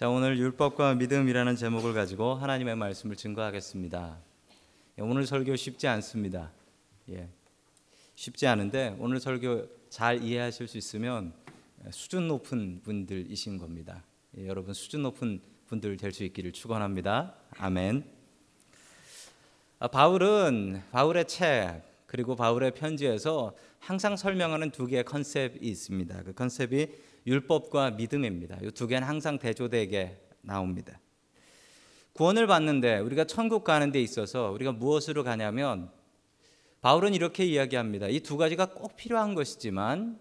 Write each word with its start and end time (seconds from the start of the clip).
자, 0.00 0.08
오늘 0.08 0.38
율법과 0.38 0.94
믿음이라는 0.94 1.56
제목을 1.56 1.92
가지고 1.92 2.32
하나님의 2.32 2.74
말씀을 2.74 3.16
증거하겠습니다. 3.16 4.16
예, 4.96 5.02
오늘 5.02 5.26
설교 5.26 5.54
쉽지 5.56 5.88
않습니다. 5.88 6.50
예. 7.10 7.28
쉽지 8.14 8.46
않은데 8.46 8.96
오늘 8.98 9.20
설교 9.20 9.68
잘 9.90 10.22
이해하실 10.22 10.68
수 10.68 10.78
있으면 10.78 11.34
수준 11.90 12.28
높은 12.28 12.80
분들이신 12.82 13.58
겁니다. 13.58 14.02
예, 14.38 14.46
여러분 14.46 14.72
수준 14.72 15.02
높은 15.02 15.42
분들 15.66 15.98
될 15.98 16.14
수 16.14 16.24
있기를 16.24 16.52
축원합니다. 16.52 17.34
아멘. 17.58 18.02
아, 19.80 19.88
바울은 19.88 20.82
바울의 20.92 21.28
책 21.28 21.82
그리고 22.06 22.36
바울의 22.36 22.70
편지에서 22.70 23.54
항상 23.80 24.16
설명하는 24.16 24.70
두 24.70 24.86
개의 24.86 25.04
컨셉이 25.04 25.58
있습니다. 25.60 26.22
그 26.22 26.32
컨셉이 26.32 26.88
율법과 27.26 27.92
믿음입니다. 27.92 28.58
이 28.62 28.70
두 28.70 28.86
개는 28.86 29.06
항상 29.06 29.38
대조되게 29.38 30.18
나옵니다. 30.40 30.98
구원을 32.14 32.46
받는데 32.46 32.98
우리가 32.98 33.24
천국 33.24 33.64
가는 33.64 33.92
데 33.92 34.00
있어서 34.00 34.50
우리가 34.50 34.72
무엇으로 34.72 35.22
가냐면 35.24 35.90
바울은 36.80 37.14
이렇게 37.14 37.44
이야기합니다. 37.44 38.08
이 38.08 38.20
두 38.20 38.36
가지가 38.36 38.74
꼭 38.74 38.96
필요한 38.96 39.34
것이지만 39.34 40.18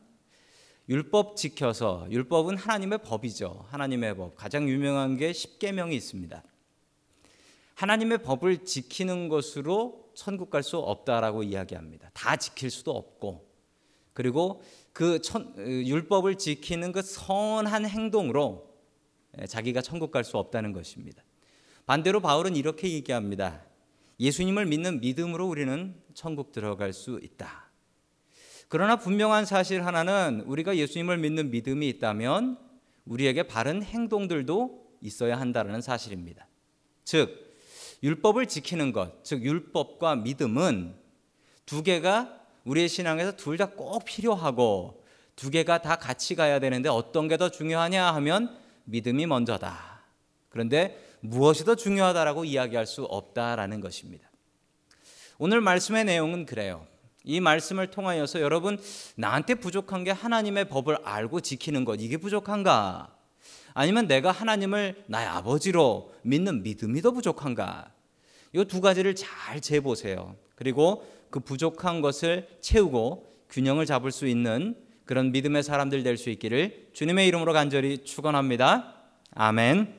율법 0.89 1.35
지켜서 1.35 2.07
율법은 2.09 2.57
하나님의 2.57 2.99
법이죠. 3.03 3.65
하나님의 3.69 4.15
법. 4.15 4.35
가장 4.35 4.67
유명한 4.67 5.17
게 5.17 5.33
십계명이 5.33 5.95
있습니다. 5.95 6.43
하나님의 7.75 8.17
법을 8.23 8.65
지키는 8.65 9.29
것으로 9.29 10.09
천국 10.15 10.49
갈 10.49 10.63
수 10.63 10.77
없다라고 10.77 11.43
이야기합니다. 11.43 12.09
다 12.13 12.35
지킬 12.35 12.69
수도 12.71 12.91
없고 12.91 13.47
그리고 14.13 14.61
그 14.99 15.21
천, 15.21 15.53
율법을 15.57 16.35
지키는 16.35 16.91
그 16.91 17.01
선한 17.01 17.85
행동으로 17.85 18.69
자기가 19.47 19.81
천국 19.81 20.11
갈 20.11 20.25
수 20.25 20.37
없다는 20.37 20.73
것입니다. 20.73 21.23
반대로 21.85 22.19
바울은 22.19 22.57
이렇게 22.57 22.91
얘기합니다. 22.91 23.63
예수님을 24.19 24.65
믿는 24.65 24.99
믿음으로 24.99 25.47
우리는 25.47 25.95
천국 26.13 26.51
들어갈 26.51 26.91
수 26.91 27.17
있다. 27.23 27.71
그러나 28.67 28.97
분명한 28.97 29.45
사실 29.45 29.85
하나는 29.85 30.41
우리가 30.45 30.75
예수님을 30.75 31.17
믿는 31.17 31.49
믿음이 31.49 31.87
있다면 31.87 32.57
우리에게 33.05 33.43
바른 33.43 33.81
행동들도 33.81 34.97
있어야 34.99 35.39
한다는 35.39 35.79
사실입니다. 35.79 36.45
즉, 37.05 37.55
율법을 38.03 38.47
지키는 38.47 38.91
것, 38.91 39.23
즉 39.23 39.45
율법과 39.45 40.17
믿음은 40.17 40.93
두 41.65 41.83
개가 41.83 42.35
우리의 42.65 42.89
신앙에서 42.89 43.35
둘 43.35 43.57
다 43.57 43.67
꼭 43.67 44.03
필요하고 44.05 44.98
두 45.39 45.49
개가 45.49 45.81
다 45.81 45.95
같이 45.95 46.35
가야 46.35 46.59
되는데 46.59 46.89
어떤 46.89 47.29
게 47.29 47.37
더 47.37 47.47
중요하냐 47.49 48.13
하면 48.15 48.57
믿음이 48.83 49.25
먼저다. 49.25 50.01
그런데 50.49 51.01
무엇이 51.21 51.63
더 51.63 51.75
중요하다라고 51.75 52.43
이야기할 52.43 52.85
수 52.85 53.05
없다라는 53.05 53.79
것입니다. 53.79 54.29
오늘 55.37 55.61
말씀의 55.61 56.03
내용은 56.03 56.45
그래요. 56.45 56.85
이 57.23 57.39
말씀을 57.39 57.89
통하여서 57.89 58.41
여러분 58.41 58.77
나한테 59.15 59.55
부족한 59.55 60.03
게 60.03 60.11
하나님의 60.11 60.67
법을 60.67 60.97
알고 61.05 61.39
지키는 61.39 61.85
것 61.85 62.01
이게 62.01 62.17
부족한가? 62.17 63.15
아니면 63.73 64.07
내가 64.07 64.31
하나님을 64.31 65.05
나의 65.07 65.25
아버지로 65.25 66.13
믿는 66.23 66.63
믿음이 66.63 67.01
더 67.01 67.11
부족한가? 67.11 67.93
이 68.53 68.65
두 68.65 68.81
가지를 68.81 69.15
잘 69.15 69.61
재보세요. 69.61 70.35
그리고 70.55 71.07
그 71.29 71.39
부족한 71.39 72.01
것을 72.01 72.49
채우고 72.59 73.31
균형을 73.49 73.85
잡을 73.85 74.11
수 74.11 74.27
있는 74.27 74.88
그런 75.09 75.31
믿음의 75.31 75.63
사람들 75.63 76.03
될 76.03 76.17
수 76.17 76.29
있기를 76.29 76.89
주님의 76.93 77.27
이름으로 77.29 77.51
간절히 77.51 78.03
축원합니다. 78.03 78.93
아멘. 79.31 79.91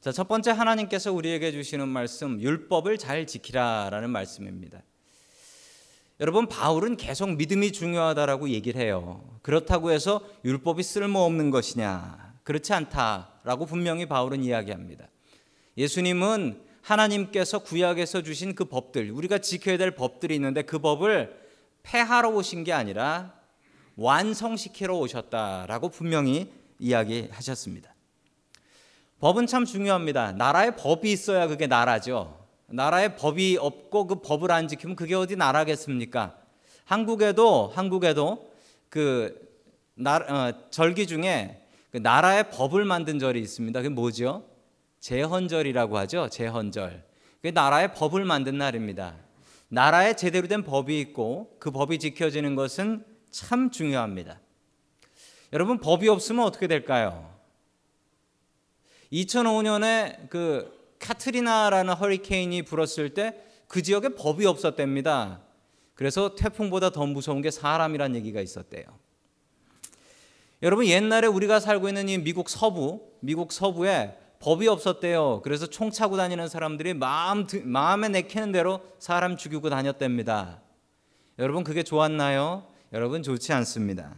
자, 0.00 0.10
첫 0.10 0.26
번째 0.26 0.50
하나님께서 0.50 1.12
우리에게 1.12 1.52
주시는 1.52 1.86
말씀 1.86 2.40
율법을 2.40 2.98
잘 2.98 3.28
지키라라는 3.28 4.10
말씀입니다. 4.10 4.82
여러분 6.18 6.48
바울은 6.48 6.96
계속 6.96 7.30
믿음이 7.36 7.70
중요하다라고 7.70 8.48
얘기를 8.48 8.80
해요. 8.80 9.38
그렇다고 9.42 9.92
해서 9.92 10.28
율법이 10.44 10.82
쓸모없는 10.82 11.52
것이냐? 11.52 12.34
그렇지 12.42 12.72
않다라고 12.72 13.64
분명히 13.66 14.06
바울은 14.06 14.42
이야기합니다. 14.42 15.06
예수님은 15.76 16.64
하나님께서 16.82 17.60
구약에서 17.60 18.24
주신 18.24 18.56
그 18.56 18.64
법들, 18.64 19.12
우리가 19.12 19.38
지켜야 19.38 19.78
될 19.78 19.92
법들이 19.92 20.34
있는데 20.34 20.62
그 20.62 20.80
법을 20.80 21.39
폐하러 21.82 22.30
오신 22.30 22.64
게 22.64 22.72
아니라 22.72 23.34
완성시키러 23.96 24.96
오셨다라고 24.96 25.90
분명히 25.90 26.50
이야기하셨습니다. 26.78 27.94
법은 29.20 29.46
참 29.46 29.66
중요합니다. 29.66 30.32
나라의 30.32 30.76
법이 30.76 31.12
있어야 31.12 31.46
그게 31.46 31.66
나라죠. 31.66 32.46
나라의 32.68 33.16
법이 33.16 33.58
없고 33.60 34.06
그 34.06 34.14
법을 34.22 34.50
안 34.50 34.68
지키면 34.68 34.96
그게 34.96 35.14
어디 35.14 35.36
나라겠습니까? 35.36 36.36
한국에도 36.84 37.70
한국에도 37.74 38.50
그 38.88 39.48
나, 39.94 40.16
어, 40.16 40.70
절기 40.70 41.06
중에 41.06 41.60
그 41.90 41.98
나라의 41.98 42.50
법을 42.50 42.84
만든 42.84 43.18
절이 43.18 43.40
있습니다. 43.40 43.80
그게 43.80 43.88
뭐죠? 43.90 44.44
제헌절이라고 45.00 45.98
하죠. 45.98 46.28
제헌절. 46.30 47.04
그 47.42 47.48
나라의 47.48 47.94
법을 47.94 48.24
만든 48.24 48.58
날입니다. 48.58 49.16
나라에 49.70 50.14
제대로 50.14 50.46
된 50.46 50.62
법이 50.62 51.00
있고 51.00 51.56
그 51.58 51.70
법이 51.70 51.98
지켜지는 51.98 52.54
것은 52.54 53.04
참 53.30 53.70
중요합니다. 53.70 54.38
여러분 55.52 55.78
법이 55.78 56.08
없으면 56.08 56.44
어떻게 56.44 56.66
될까요? 56.66 57.34
2005년에 59.12 60.28
그 60.28 60.94
카트리나라는 61.00 61.94
허리케인이 61.94 62.62
불었을 62.62 63.14
때 63.14 63.50
그 63.70 63.82
지역에 63.82 64.08
법이 64.08 64.46
없었답니다. 64.46 65.42
그래서 65.94 66.34
태풍보다 66.34 66.90
더 66.90 67.06
무서운 67.06 67.40
게 67.40 67.52
사람이란 67.52 68.16
얘기가 68.16 68.40
있었대요. 68.40 68.84
여러분 70.62 70.86
옛날에 70.86 71.28
우리가 71.28 71.60
살고 71.60 71.86
있는 71.86 72.08
이 72.08 72.18
미국 72.18 72.50
서부, 72.50 73.00
미국 73.20 73.52
서부에 73.52 74.18
법이 74.40 74.68
없었대요. 74.68 75.42
그래서 75.44 75.66
총 75.66 75.90
차고 75.90 76.16
다니는 76.16 76.48
사람들이 76.48 76.94
마음 76.94 77.46
마음에 77.64 78.08
내키는 78.08 78.52
대로 78.52 78.80
사람 78.98 79.36
죽이고 79.36 79.68
다녔답니다. 79.68 80.62
여러분 81.38 81.62
그게 81.62 81.82
좋았나요? 81.82 82.66
여러분 82.92 83.22
좋지 83.22 83.52
않습니다. 83.52 84.14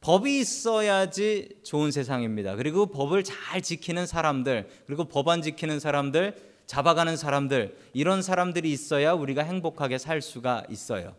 법이 0.00 0.38
있어야지 0.40 1.60
좋은 1.62 1.92
세상입니다. 1.92 2.56
그리고 2.56 2.86
법을 2.86 3.24
잘 3.24 3.62
지키는 3.62 4.06
사람들, 4.06 4.68
그리고 4.86 5.04
법안 5.04 5.42
지키는 5.42 5.80
사람들, 5.80 6.36
잡아가는 6.66 7.16
사람들, 7.16 7.78
이런 7.94 8.20
사람들이 8.20 8.70
있어야 8.70 9.12
우리가 9.12 9.42
행복하게 9.42 9.96
살 9.98 10.20
수가 10.22 10.64
있어요. 10.68 11.14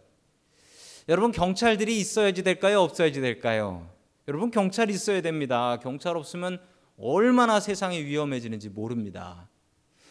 여러분 1.07 1.31
경찰들이 1.31 1.97
있어야지 1.97 2.43
될까요? 2.43 2.81
없어야지 2.81 3.21
될까요? 3.21 3.89
여러분 4.27 4.51
경찰이 4.51 4.93
있어야 4.93 5.21
됩니다. 5.21 5.79
경찰 5.81 6.17
없으면 6.17 6.59
얼마나 6.97 7.59
세상이 7.59 8.03
위험해지는지 8.03 8.69
모릅니다. 8.69 9.49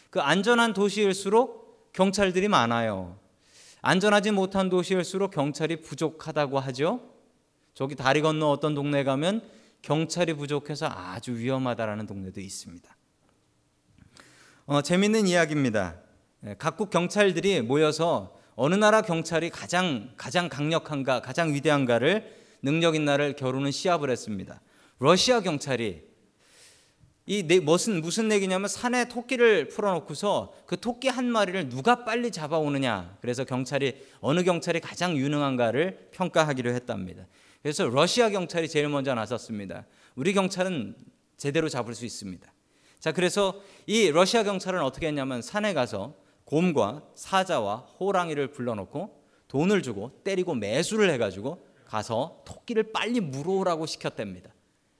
그 0.09 0.21
안전한 0.21 0.73
도시일수록 0.73 1.91
경찰들이 1.93 2.47
많아요. 2.47 3.17
안전하지 3.81 4.31
못한 4.31 4.69
도시일수록 4.69 5.31
경찰이 5.31 5.81
부족하다고 5.81 6.59
하죠. 6.59 7.01
저기 7.73 7.95
다리 7.95 8.21
건너 8.21 8.49
어떤 8.49 8.73
동네 8.73 9.03
가면 9.03 9.41
경찰이 9.81 10.33
부족해서 10.33 10.87
아주 10.87 11.35
위험하다라는 11.37 12.07
동네도 12.07 12.39
있습니다. 12.39 12.95
어, 14.65 14.81
재밌는 14.81 15.27
이야기입니다. 15.27 15.97
예, 16.47 16.55
각국 16.57 16.89
경찰들이 16.89 17.61
모여서 17.61 18.35
어느 18.55 18.73
나라 18.73 19.01
경찰이 19.01 19.49
가장 19.49 20.13
가장 20.17 20.49
강력한가, 20.49 21.21
가장 21.21 21.53
위대한가를 21.53 22.33
능력 22.61 22.95
있나를 22.95 23.35
겨루는 23.35 23.71
시합을 23.71 24.09
했습니다. 24.09 24.61
러시아 24.97 25.41
경찰이 25.41 26.01
이 27.27 27.41
무슨 27.59 28.01
무슨 28.01 28.31
얘기냐면 28.31 28.67
산에 28.67 29.07
토끼를 29.07 29.67
풀어놓고서 29.69 30.53
그 30.67 30.79
토끼 30.79 31.07
한 31.07 31.25
마리를 31.25 31.69
누가 31.69 32.03
빨리 32.03 32.31
잡아오느냐. 32.31 33.17
그래서 33.19 33.43
경찰이 33.43 33.95
어느 34.19 34.43
경찰이 34.43 34.79
가장 34.79 35.17
유능한가를 35.17 36.09
평가하기로 36.11 36.71
했답니다. 36.71 37.25
그래서 37.63 37.87
러시아 37.87 38.29
경찰이 38.29 38.69
제일 38.69 38.89
먼저 38.89 39.15
나섰습니다. 39.15 39.85
우리 40.13 40.33
경찰은 40.33 40.95
제대로 41.35 41.67
잡을 41.67 41.95
수 41.95 42.05
있습니다. 42.05 42.53
자, 42.99 43.11
그래서 43.11 43.59
이 43.87 44.11
러시아 44.11 44.43
경찰은 44.43 44.81
어떻게 44.81 45.07
했냐면 45.07 45.41
산에 45.41 45.73
가서 45.73 46.13
곰과 46.43 47.01
사자와 47.15 47.87
호랑이를 47.99 48.51
불러놓고 48.51 49.23
돈을 49.47 49.81
주고 49.81 50.11
때리고 50.23 50.53
매수를 50.53 51.09
해가지고 51.09 51.65
가서 51.85 52.43
토끼를 52.45 52.91
빨리 52.91 53.19
물어오라고 53.19 53.87
시켰답니다. 53.87 54.51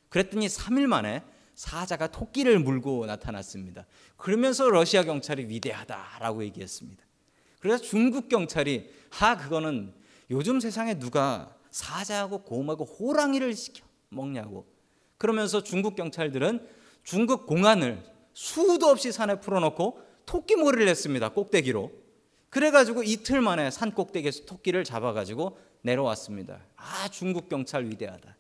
그랬더니 0.10 0.48
3일 0.48 0.88
만에 0.88 1.22
사자가 1.56 2.08
토끼를 2.08 2.60
물고 2.60 3.06
나타났습니다. 3.06 3.86
그러면서 4.18 4.70
러시아 4.70 5.04
경찰이 5.04 5.48
위대하다라고 5.48 6.44
얘기했습니다. 6.44 7.04
그래서 7.60 7.82
중국 7.82 8.30
경찰이 8.30 8.92
하 9.10 9.38
그거는 9.38 9.94
요즘 10.30 10.60
세상에 10.60 11.00
누가 11.00 11.56
사자하고 11.72 12.44
곰하고 12.44 12.86
호랑이를 12.86 13.56
시켜 13.56 13.86
먹냐고 14.10 14.68
그러면서 15.18 15.64
중국 15.64 15.96
경찰들은 15.96 16.68
중국 17.04 17.48
공안을 17.48 18.04
수도 18.34 18.88
없이 18.88 19.12
산에 19.12 19.40
풀어놓고 19.40 20.02
토끼 20.26 20.56
몰이를 20.56 20.88
했습니다. 20.88 21.30
꼭대기로. 21.30 21.92
그래가지고 22.50 23.04
이틀 23.04 23.42
만에 23.42 23.72
산 23.72 23.92
꼭대기에서 23.92 24.46
토끼를 24.46 24.84
잡아가지고 24.84 25.58
내려왔습니다. 25.82 26.60
아 26.76 27.08
중국 27.10 27.48
경찰 27.48 27.86
위대하다. 27.86 28.36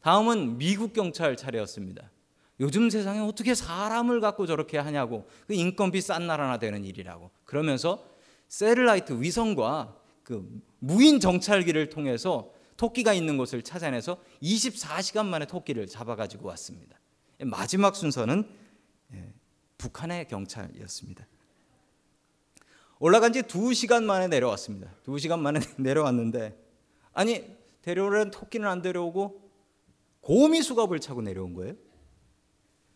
다음은 0.00 0.58
미국 0.58 0.92
경찰 0.92 1.36
차례였습니다. 1.36 2.10
요즘 2.60 2.90
세상에 2.90 3.20
어떻게 3.20 3.54
사람을 3.54 4.20
갖고 4.20 4.46
저렇게 4.46 4.78
하냐고 4.78 5.28
그 5.46 5.54
인건비 5.54 6.00
싼 6.00 6.26
나라나 6.26 6.58
되는 6.58 6.84
일이라고 6.84 7.30
그러면서 7.44 8.04
세를라이트 8.48 9.20
위성과 9.20 9.96
그 10.22 10.62
무인 10.78 11.20
정찰기를 11.20 11.88
통해서 11.90 12.52
토끼가 12.76 13.12
있는 13.12 13.36
곳을 13.36 13.62
찾아내서 13.62 14.18
24시간 14.42 15.26
만에 15.26 15.46
토끼를 15.46 15.86
잡아가지고 15.86 16.48
왔습니다. 16.48 16.98
마지막 17.44 17.96
순서는 17.96 18.48
예, 19.14 19.32
북한의 19.78 20.28
경찰이었습니다. 20.28 21.26
올라간 22.98 23.32
지 23.32 23.42
2시간 23.42 24.04
만에 24.04 24.28
내려왔습니다. 24.28 24.92
2시간 25.04 25.40
만에 25.40 25.60
내려왔는데 25.78 26.56
아니 27.12 27.44
데려오려는 27.82 28.30
토끼는 28.30 28.68
안 28.68 28.80
데려오고 28.80 29.50
곰이 30.20 30.62
수갑을 30.62 31.00
차고 31.00 31.22
내려온 31.22 31.54
거예요. 31.54 31.74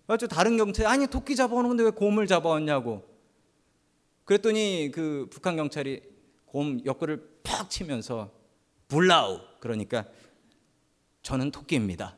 그래서 0.06 0.26
다른 0.26 0.56
경찰이 0.56 0.86
아니 0.86 1.06
토끼 1.06 1.34
잡아오는 1.34 1.68
건데 1.68 1.84
왜 1.84 1.90
곰을 1.90 2.26
잡아왔냐고 2.26 3.04
그랬더니 4.24 4.90
그 4.92 5.28
북한 5.30 5.56
경찰이 5.56 6.02
곰 6.46 6.80
옆구리를 6.84 7.40
팍 7.42 7.70
치면서 7.70 8.32
불라우 8.88 9.40
그러니까 9.60 10.06
저는 11.22 11.50
토끼입니다. 11.50 12.16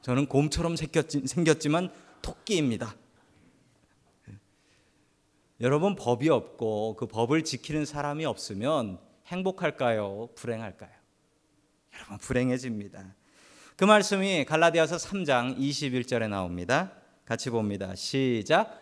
저는 0.00 0.26
곰처럼 0.26 0.76
생겼지, 0.76 1.68
만 1.68 1.92
토끼입니다. 2.22 2.94
여러분 5.60 5.96
법이 5.96 6.28
없고 6.30 6.96
그 6.96 7.06
법을 7.06 7.44
지키는 7.44 7.84
사람이 7.84 8.24
없으면 8.24 8.98
행복할까요? 9.26 10.28
불행할까요? 10.36 10.90
여러분 11.94 12.18
불행해집니다. 12.18 13.14
그 13.78 13.84
말씀이 13.84 14.44
갈라디아서 14.44 14.96
3장 14.96 15.56
21절에 15.56 16.28
나옵니다. 16.28 16.90
같이 17.24 17.48
봅니다. 17.48 17.94
시작. 17.94 18.76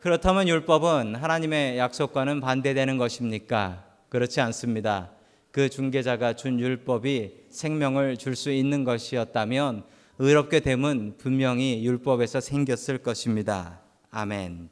그렇다면 0.00 0.48
율법은 0.48 1.14
하나님의 1.14 1.78
약속과는 1.78 2.40
반대되는 2.40 2.98
것입니까? 2.98 3.84
그렇지 4.08 4.40
않습니다. 4.40 5.12
그 5.52 5.68
중개자가 5.68 6.32
준 6.32 6.58
율법이 6.58 7.44
생명을 7.48 8.16
줄 8.16 8.34
수 8.34 8.50
있는 8.50 8.82
것이었다면 8.82 9.84
의롭게 10.18 10.58
됨은 10.58 11.14
분명히 11.16 11.84
율법에서 11.86 12.40
생겼을 12.40 13.04
것입니다. 13.04 13.82
아멘. 14.10 14.68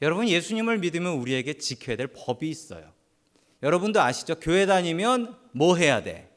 여러분 0.00 0.26
예수님을 0.30 0.78
믿으면 0.78 1.12
우리에게 1.18 1.58
지켜야 1.58 1.96
될 1.96 2.06
법이 2.06 2.48
있어요. 2.48 2.90
여러분도 3.62 4.00
아시죠? 4.00 4.36
교회 4.36 4.64
다니면 4.64 5.36
뭐 5.52 5.76
해야 5.76 6.02
돼? 6.02 6.31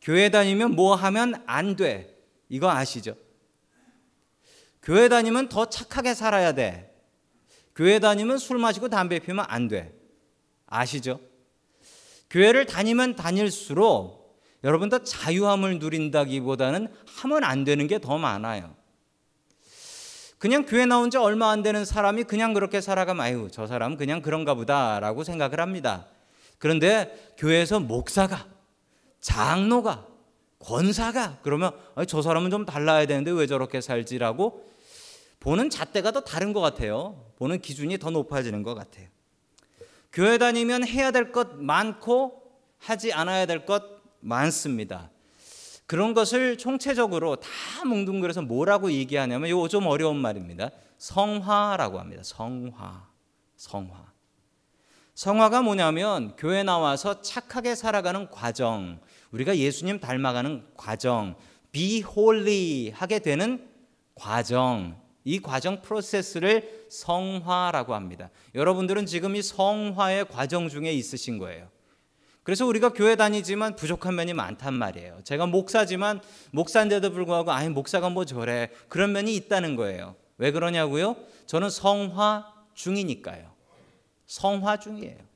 교회 0.00 0.30
다니면 0.30 0.74
뭐 0.74 0.94
하면 0.94 1.42
안 1.46 1.76
돼? 1.76 2.16
이거 2.48 2.70
아시죠? 2.70 3.14
교회 4.82 5.08
다니면 5.08 5.48
더 5.48 5.66
착하게 5.66 6.14
살아야 6.14 6.52
돼. 6.52 6.86
교회 7.74 7.98
다니면 7.98 8.38
술 8.38 8.58
마시고 8.58 8.88
담배 8.88 9.18
피우면 9.18 9.44
안 9.48 9.68
돼. 9.68 9.94
아시죠? 10.66 11.20
교회를 12.30 12.66
다니면 12.66 13.16
다닐수록 13.16 14.40
여러분 14.62 14.88
더 14.88 15.02
자유함을 15.02 15.78
누린다기보다는 15.78 16.88
하면 17.06 17.44
안 17.44 17.64
되는 17.64 17.86
게 17.86 17.98
더 17.98 18.18
많아요. 18.18 18.76
그냥 20.38 20.64
교회 20.64 20.86
나온 20.86 21.10
지 21.10 21.18
얼마 21.18 21.50
안 21.50 21.62
되는 21.62 21.84
사람이 21.84 22.24
그냥 22.24 22.54
그렇게 22.54 22.80
살아가면 22.80 23.24
아유 23.24 23.48
저 23.52 23.66
사람 23.66 23.96
그냥 23.96 24.22
그런가 24.22 24.54
보다라고 24.54 25.22
생각을 25.24 25.60
합니다. 25.60 26.06
그런데 26.58 27.34
교회에서 27.36 27.80
목사가 27.80 28.46
장로가 29.20 30.06
권사가 30.58 31.38
그러면 31.42 31.72
저 32.06 32.22
사람은 32.22 32.50
좀 32.50 32.64
달라야 32.66 33.06
되는데 33.06 33.30
왜 33.30 33.46
저렇게 33.46 33.80
살지라고 33.80 34.66
보는 35.40 35.70
잣대가 35.70 36.10
더 36.12 36.20
다른 36.20 36.52
것 36.52 36.60
같아요. 36.60 37.32
보는 37.36 37.60
기준이 37.62 37.98
더 37.98 38.10
높아지는 38.10 38.62
것 38.62 38.74
같아요. 38.74 39.08
교회 40.12 40.38
다니면 40.38 40.86
해야 40.86 41.10
될 41.10 41.32
것 41.32 41.56
많고 41.56 42.42
하지 42.78 43.12
않아야 43.12 43.46
될 43.46 43.64
것 43.64 43.82
많습니다. 44.20 45.10
그런 45.86 46.14
것을 46.14 46.58
총체적으로 46.58 47.36
다 47.36 47.48
뭉뚱그려서 47.86 48.42
뭐라고 48.42 48.92
얘기하냐면 48.92 49.48
이거 49.48 49.66
좀 49.68 49.86
어려운 49.86 50.16
말입니다. 50.16 50.70
성화라고 50.98 51.98
합니다. 51.98 52.22
성화. 52.22 53.08
성화. 53.56 54.10
성화가 55.14 55.62
뭐냐면 55.62 56.36
교회 56.36 56.62
나와서 56.62 57.22
착하게 57.22 57.74
살아가는 57.74 58.30
과정, 58.30 59.00
우리가 59.32 59.56
예수님 59.56 60.00
닮아가는 60.00 60.64
과정, 60.76 61.36
be 61.72 62.02
holy 62.06 62.90
하게 62.90 63.20
되는 63.20 63.68
과정, 64.14 65.00
이 65.24 65.40
과정 65.40 65.82
프로세스를 65.82 66.86
성화라고 66.88 67.94
합니다. 67.94 68.30
여러분들은 68.54 69.06
지금 69.06 69.36
이 69.36 69.42
성화의 69.42 70.28
과정 70.28 70.68
중에 70.68 70.92
있으신 70.92 71.38
거예요. 71.38 71.68
그래서 72.42 72.66
우리가 72.66 72.92
교회 72.92 73.16
다니지만 73.16 73.76
부족한 73.76 74.14
면이 74.14 74.32
많단 74.32 74.74
말이에요. 74.74 75.20
제가 75.24 75.46
목사지만 75.46 76.20
목사인데도 76.50 77.12
불구하고 77.12 77.52
아니 77.52 77.68
목사가 77.68 78.08
뭐 78.08 78.24
저래 78.24 78.70
그런 78.88 79.12
면이 79.12 79.34
있다는 79.36 79.76
거예요. 79.76 80.16
왜 80.38 80.50
그러냐고요? 80.50 81.16
저는 81.46 81.68
성화 81.68 82.46
중이니까요. 82.74 83.52
성화 84.26 84.78
중이에요. 84.78 85.29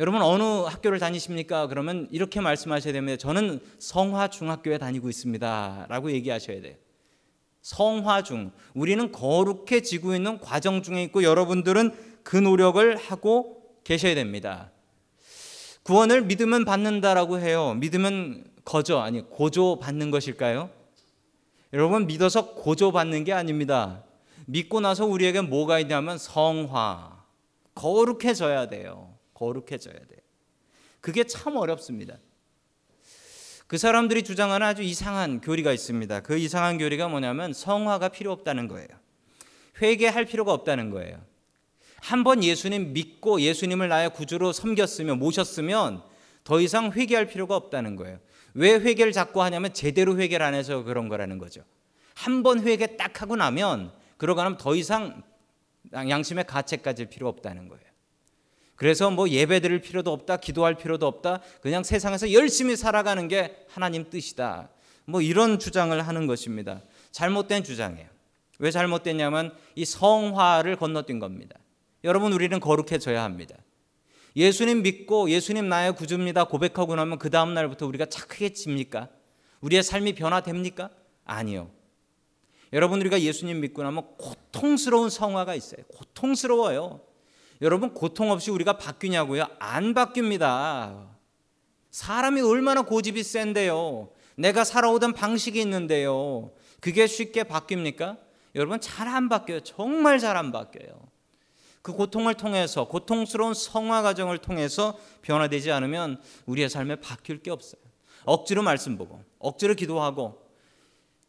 여러분 0.00 0.22
어느 0.22 0.42
학교를 0.42 0.98
다니십니까? 0.98 1.66
그러면 1.66 2.08
이렇게 2.10 2.40
말씀하셔야 2.40 2.94
됩니다. 2.94 3.18
저는 3.18 3.60
성화 3.78 4.28
중학교에 4.28 4.78
다니고 4.78 5.10
있습니다라고 5.10 6.10
얘기하셔야 6.12 6.62
돼요. 6.62 6.74
성화 7.60 8.22
중 8.22 8.50
우리는 8.72 9.12
거룩해지고 9.12 10.14
있는 10.14 10.40
과정 10.40 10.82
중에 10.82 11.02
있고 11.04 11.22
여러분들은 11.22 11.92
그 12.22 12.38
노력을 12.38 12.96
하고 12.96 13.62
계셔야 13.84 14.14
됩니다. 14.14 14.70
구원을 15.82 16.22
믿으면 16.22 16.64
받는다라고 16.64 17.38
해요. 17.38 17.74
믿으면 17.74 18.44
거저 18.64 19.00
아니 19.00 19.20
고조 19.28 19.80
받는 19.80 20.10
것일까요? 20.10 20.70
여러분 21.74 22.06
믿어서 22.06 22.54
고조 22.54 22.92
받는 22.92 23.24
게 23.24 23.34
아닙니다. 23.34 24.02
믿고 24.46 24.80
나서 24.80 25.04
우리에게 25.04 25.42
뭐가 25.42 25.78
있냐면 25.78 26.16
성화. 26.16 27.20
거룩해져야 27.74 28.70
돼요. 28.70 29.19
거룩해져야 29.40 29.94
돼요. 29.94 30.20
그게 31.00 31.24
참 31.24 31.56
어렵습니다. 31.56 32.18
그 33.66 33.78
사람들이 33.78 34.22
주장하는 34.22 34.66
아주 34.66 34.82
이상한 34.82 35.40
교리가 35.40 35.72
있습니다. 35.72 36.20
그 36.20 36.36
이상한 36.36 36.76
교리가 36.76 37.08
뭐냐면 37.08 37.52
성화가 37.52 38.08
필요 38.10 38.32
없다는 38.32 38.68
거예요. 38.68 38.88
회개할 39.80 40.26
필요가 40.26 40.52
없다는 40.52 40.90
거예요. 40.90 41.24
한번 42.00 42.44
예수님 42.44 42.92
믿고 42.92 43.40
예수님을 43.40 43.88
나의 43.88 44.12
구주로 44.12 44.52
섬겼으면 44.52 45.18
모셨으면 45.18 46.02
더 46.44 46.60
이상 46.60 46.90
회개할 46.92 47.26
필요가 47.26 47.56
없다는 47.56 47.96
거예요. 47.96 48.18
왜 48.54 48.72
회개를 48.74 49.12
자꾸 49.12 49.42
하냐면 49.42 49.72
제대로 49.72 50.18
회개를 50.18 50.44
안 50.44 50.54
해서 50.54 50.82
그런 50.82 51.08
거라는 51.08 51.38
거죠. 51.38 51.62
한 52.14 52.42
번 52.42 52.60
회개 52.60 52.96
딱 52.96 53.22
하고 53.22 53.36
나면 53.36 53.92
그러고 54.16 54.42
나면 54.42 54.58
더 54.58 54.74
이상 54.74 55.22
양심의 55.94 56.44
가책까지 56.44 57.06
필요 57.06 57.28
없다는 57.28 57.68
거예요. 57.68 57.89
그래서 58.80 59.10
뭐 59.10 59.28
예배 59.28 59.60
드릴 59.60 59.82
필요도 59.82 60.10
없다, 60.10 60.38
기도할 60.38 60.74
필요도 60.74 61.06
없다, 61.06 61.42
그냥 61.60 61.82
세상에서 61.82 62.32
열심히 62.32 62.76
살아가는 62.76 63.28
게 63.28 63.54
하나님 63.68 64.08
뜻이다. 64.08 64.70
뭐 65.04 65.20
이런 65.20 65.58
주장을 65.58 66.00
하는 66.00 66.26
것입니다. 66.26 66.80
잘못된 67.10 67.62
주장이에요. 67.62 68.08
왜 68.58 68.70
잘못됐냐면 68.70 69.54
이 69.74 69.84
성화를 69.84 70.76
건너뛴 70.76 71.18
겁니다. 71.18 71.58
여러분 72.04 72.32
우리는 72.32 72.58
거룩해져야 72.58 73.22
합니다. 73.22 73.54
예수님 74.34 74.80
믿고 74.80 75.28
예수님 75.28 75.68
나의 75.68 75.94
구주입니다 75.94 76.44
고백하고 76.44 76.94
나면 76.94 77.18
그 77.18 77.28
다음 77.28 77.52
날부터 77.52 77.86
우리가 77.86 78.06
착해집니까? 78.06 79.10
우리의 79.60 79.82
삶이 79.82 80.14
변화됩니까? 80.14 80.88
아니요. 81.26 81.70
여러분 82.72 82.98
우리가 83.00 83.20
예수님 83.20 83.60
믿고 83.60 83.82
나면 83.82 84.06
고통스러운 84.16 85.10
성화가 85.10 85.54
있어요. 85.54 85.84
고통스러워요. 85.94 87.09
여러분 87.62 87.92
고통 87.92 88.30
없이 88.30 88.50
우리가 88.50 88.78
바뀌냐고요? 88.78 89.44
안 89.58 89.94
바뀝니다. 89.94 91.08
사람이 91.90 92.40
얼마나 92.40 92.82
고집이 92.82 93.22
센데요. 93.22 94.10
내가 94.36 94.64
살아오던 94.64 95.12
방식이 95.12 95.60
있는데요. 95.60 96.52
그게 96.80 97.06
쉽게 97.06 97.44
바뀝니까? 97.44 98.18
여러분 98.54 98.80
잘 98.80 99.08
안 99.08 99.28
바뀌어요. 99.28 99.60
정말 99.60 100.18
잘 100.18 100.36
안 100.36 100.52
바뀌어요. 100.52 101.10
그 101.82 101.92
고통을 101.92 102.34
통해서 102.34 102.86
고통스러운 102.88 103.54
성화 103.54 104.02
과정을 104.02 104.38
통해서 104.38 104.98
변화되지 105.22 105.72
않으면 105.72 106.20
우리의 106.46 106.68
삶에 106.68 106.96
바뀔 106.96 107.42
게 107.42 107.50
없어요. 107.50 107.80
억지로 108.24 108.62
말씀 108.62 108.98
보고 108.98 109.22
억지로 109.38 109.74
기도하고 109.74 110.46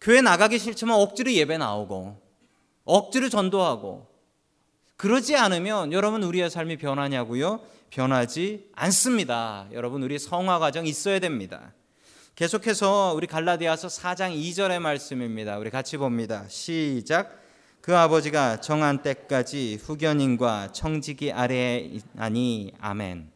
교회 0.02 0.22
나가기 0.22 0.60
싫지만 0.60 0.98
억지로 1.00 1.32
예배 1.32 1.58
나오고 1.58 2.20
억지로 2.84 3.30
전도하고 3.30 4.08
그러지 5.02 5.36
않으면 5.36 5.94
여러분 5.94 6.22
우리의 6.22 6.52
삶이 6.52 6.78
변하냐고요? 6.78 7.62
변하지 7.90 8.70
않습니다. 8.76 9.68
여러분 9.72 10.04
우리 10.04 10.20
성화 10.20 10.60
과정 10.60 10.86
있어야 10.86 11.18
됩니다. 11.18 11.74
계속해서 12.36 13.14
우리 13.16 13.26
갈라디아서 13.26 13.88
4장 13.88 14.32
2절의 14.32 14.78
말씀입니다. 14.78 15.58
우리 15.58 15.72
같이 15.72 15.98
봅니다. 15.98 16.46
시작. 16.50 17.42
그 17.82 17.98
아버지가 17.98 18.62
정한 18.62 19.02
때까지 19.02 19.80
후견인과 19.82 20.72
청지기 20.72 21.32
아래에 21.32 21.80
있나니 21.80 22.74
아멘. 22.80 23.32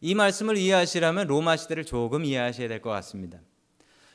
이 0.00 0.14
말씀을 0.16 0.56
이해하시려면 0.56 1.28
로마 1.28 1.56
시대를 1.56 1.84
조금 1.84 2.24
이해하셔야 2.24 2.66
될 2.66 2.82
것 2.82 2.90
같습니다. 2.90 3.38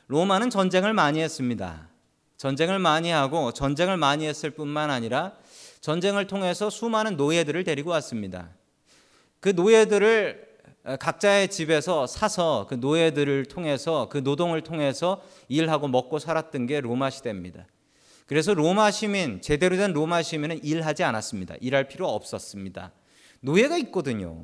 로마는 0.08 0.50
전쟁을 0.50 0.92
많이 0.92 1.22
했습니다. 1.22 1.88
전쟁을 2.36 2.78
많이 2.78 3.08
하고 3.08 3.52
전쟁을 3.52 3.96
많이 3.96 4.26
했을 4.26 4.50
뿐만 4.50 4.90
아니라 4.90 5.32
전쟁을 5.84 6.26
통해서 6.26 6.70
수많은 6.70 7.18
노예들을 7.18 7.62
데리고 7.62 7.90
왔습니다. 7.90 8.48
그 9.38 9.50
노예들을 9.50 10.56
각자의 10.98 11.50
집에서 11.50 12.06
사서 12.06 12.66
그 12.70 12.76
노예들을 12.76 13.44
통해서 13.44 14.08
그 14.08 14.16
노동을 14.16 14.62
통해서 14.62 15.22
일하고 15.48 15.88
먹고 15.88 16.18
살았던 16.18 16.64
게 16.68 16.80
로마 16.80 17.10
시대입니다. 17.10 17.66
그래서 18.24 18.54
로마 18.54 18.90
시민, 18.90 19.42
제대로 19.42 19.76
된 19.76 19.92
로마 19.92 20.22
시민은 20.22 20.64
일하지 20.64 21.04
않았습니다. 21.04 21.56
일할 21.60 21.86
필요 21.86 22.08
없었습니다. 22.08 22.92
노예가 23.40 23.76
있거든요. 23.76 24.42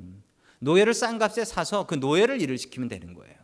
노예를 0.58 0.92
싼 0.92 1.18
값에 1.18 1.46
사서 1.46 1.86
그 1.86 1.94
노예를 1.94 2.42
일을 2.42 2.58
시키면 2.58 2.90
되는 2.90 3.14
거예요. 3.14 3.34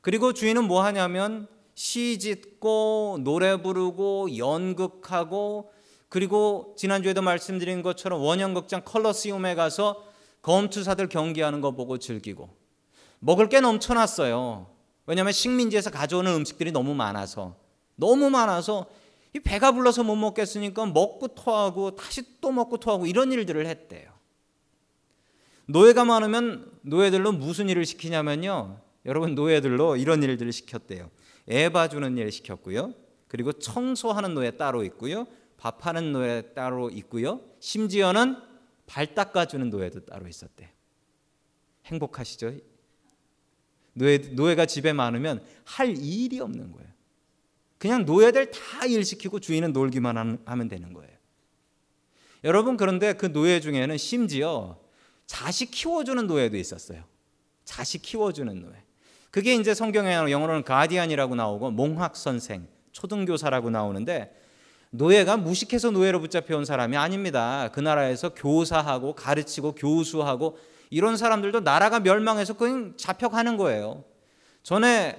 그리고 0.00 0.32
주인은 0.32 0.64
뭐 0.64 0.82
하냐면 0.82 1.46
시 1.74 2.18
짓고 2.18 3.18
노래 3.20 3.60
부르고 3.60 4.38
연극하고 4.38 5.76
그리고 6.08 6.74
지난주에도 6.76 7.22
말씀드린 7.22 7.82
것처럼 7.82 8.22
원형극장 8.22 8.82
컬러시움에 8.84 9.54
가서 9.54 10.04
검투사들 10.42 11.08
경기하는 11.08 11.60
거 11.60 11.72
보고 11.72 11.98
즐기고 11.98 12.48
먹을 13.18 13.48
게 13.48 13.60
넘쳐났어요. 13.60 14.70
왜냐하면 15.06 15.32
식민지에서 15.32 15.90
가져오는 15.90 16.32
음식들이 16.32 16.72
너무 16.72 16.94
많아서 16.94 17.56
너무 17.96 18.30
많아서 18.30 18.86
이 19.34 19.40
배가 19.40 19.72
불러서 19.72 20.04
못 20.04 20.16
먹겠으니까 20.16 20.86
먹고 20.86 21.28
토하고 21.28 21.96
다시 21.96 22.40
또 22.40 22.52
먹고 22.52 22.78
토하고 22.78 23.06
이런 23.06 23.32
일들을 23.32 23.66
했대요. 23.66 24.10
노예가 25.66 26.04
많으면 26.04 26.70
노예들로 26.82 27.32
무슨 27.32 27.68
일을 27.68 27.84
시키냐면요. 27.84 28.80
여러분 29.04 29.34
노예들로 29.34 29.96
이런 29.96 30.22
일들을 30.22 30.50
시켰대요. 30.52 31.10
애 31.50 31.68
봐주는 31.68 32.16
일 32.16 32.32
시켰고요. 32.32 32.94
그리고 33.26 33.52
청소하는 33.52 34.34
노예 34.34 34.52
따로 34.52 34.82
있고요. 34.84 35.26
밥하는 35.58 36.12
노예 36.12 36.52
따로 36.54 36.88
있고요. 36.90 37.42
심지어는 37.60 38.36
발 38.86 39.14
닦아주는 39.14 39.68
노예도 39.68 40.06
따로 40.06 40.26
있었대요. 40.26 40.68
행복하시죠? 41.84 42.54
노예, 43.92 44.18
노예가 44.18 44.66
집에 44.66 44.92
많으면 44.92 45.44
할 45.64 45.96
일이 45.96 46.40
없는 46.40 46.72
거예요. 46.72 46.88
그냥 47.76 48.04
노예들 48.04 48.50
다 48.50 48.86
일시키고 48.86 49.40
주인은 49.40 49.72
놀기만 49.72 50.40
하면 50.44 50.68
되는 50.68 50.92
거예요. 50.92 51.16
여러분 52.44 52.76
그런데 52.76 53.12
그 53.12 53.32
노예 53.32 53.60
중에는 53.60 53.98
심지어 53.98 54.80
자식 55.26 55.70
키워주는 55.70 56.26
노예도 56.26 56.56
있었어요. 56.56 57.04
자식 57.64 58.02
키워주는 58.02 58.60
노예. 58.60 58.82
그게 59.30 59.54
이제 59.54 59.74
성경에 59.74 60.14
영어로는 60.30 60.62
가디안이라고 60.62 61.34
나오고 61.34 61.72
몽학 61.72 62.16
선생, 62.16 62.66
초등교사라고 62.92 63.70
나오는데 63.70 64.34
노예가 64.90 65.36
무식해서 65.36 65.90
노예로 65.90 66.20
붙잡혀 66.20 66.56
온 66.56 66.64
사람이 66.64 66.96
아닙니다. 66.96 67.68
그 67.72 67.80
나라에서 67.80 68.30
교사하고 68.34 69.14
가르치고 69.14 69.74
교수하고 69.74 70.58
이런 70.90 71.16
사람들도 71.16 71.60
나라가 71.60 72.00
멸망해서 72.00 72.54
그냥 72.54 72.94
잡혀가는 72.96 73.56
거예요. 73.56 74.04
전에 74.62 75.16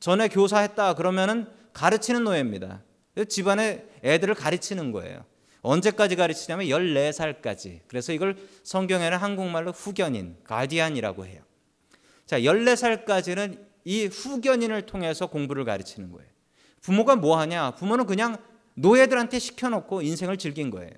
전에 0.00 0.28
교사했다 0.28 0.94
그러면은 0.94 1.46
가르치는 1.72 2.24
노예입니다. 2.24 2.82
집안에 3.28 3.84
애들을 4.04 4.34
가르치는 4.34 4.92
거예요. 4.92 5.24
언제까지 5.62 6.16
가르치냐면 6.16 6.66
14살까지. 6.66 7.80
그래서 7.88 8.12
이걸 8.12 8.36
성경에는 8.62 9.18
한국말로 9.18 9.72
후견인, 9.72 10.36
가디안이라고 10.44 11.26
해요. 11.26 11.42
자, 12.24 12.38
14살까지는 12.40 13.58
이 13.84 14.06
후견인을 14.06 14.86
통해서 14.86 15.26
공부를 15.26 15.64
가르치는 15.64 16.12
거예요. 16.12 16.28
부모가 16.80 17.16
뭐 17.16 17.38
하냐? 17.38 17.72
부모는 17.72 18.06
그냥 18.06 18.36
노예들한테 18.76 19.38
시켜놓고 19.38 20.02
인생을 20.02 20.38
즐긴 20.38 20.70
거예요. 20.70 20.92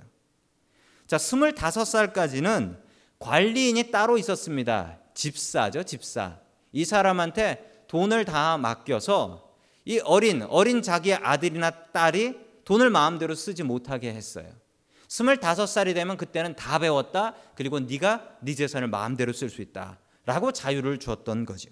자, 1.07 1.17
25살까지는 1.17 2.79
관리인이 3.19 3.91
따로 3.91 4.19
있었습니다. 4.19 4.99
집사죠, 5.15 5.83
집사. 5.85 6.39
이 6.73 6.85
사람한테 6.85 7.85
돈을 7.89 8.25
다 8.25 8.59
맡겨서 8.59 9.49
이 9.85 9.99
어린 10.01 10.43
어린 10.43 10.83
자기의 10.83 11.17
아들이나 11.23 11.71
딸이 11.71 12.37
돈을 12.65 12.91
마음대로 12.91 13.35
쓰지 13.35 13.63
못하게 13.63 14.13
했어요. 14.13 14.47
스물다섯 15.09 15.67
살이 15.67 15.95
되면 15.95 16.19
그때는 16.19 16.55
다 16.55 16.79
배웠다. 16.79 17.35
그리고 17.55 17.81
네가 17.81 18.37
네 18.43 18.55
재산을 18.55 18.89
마음대로 18.89 19.33
쓸 19.33 19.49
수 19.49 19.63
있다 19.63 19.99
라고 20.27 20.53
자유를 20.53 20.99
주었던 20.99 21.47
거죠. 21.47 21.71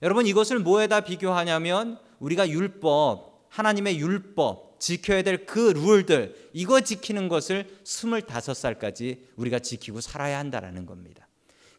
여러분 0.00 0.26
이것을 0.26 0.60
뭐에다 0.60 1.00
비교하냐면 1.00 1.98
우리가 2.18 2.48
율법 2.48 3.48
하나님의 3.50 3.98
율법 3.98 4.69
지켜야 4.80 5.22
될 5.22 5.46
그 5.46 5.72
룰들 5.76 6.34
이거 6.52 6.80
지키는 6.80 7.28
것을 7.28 7.68
스물다섯 7.84 8.56
살까지 8.56 9.28
우리가 9.36 9.60
지키고 9.60 10.00
살아야 10.00 10.38
한다라는 10.38 10.86
겁니다. 10.86 11.28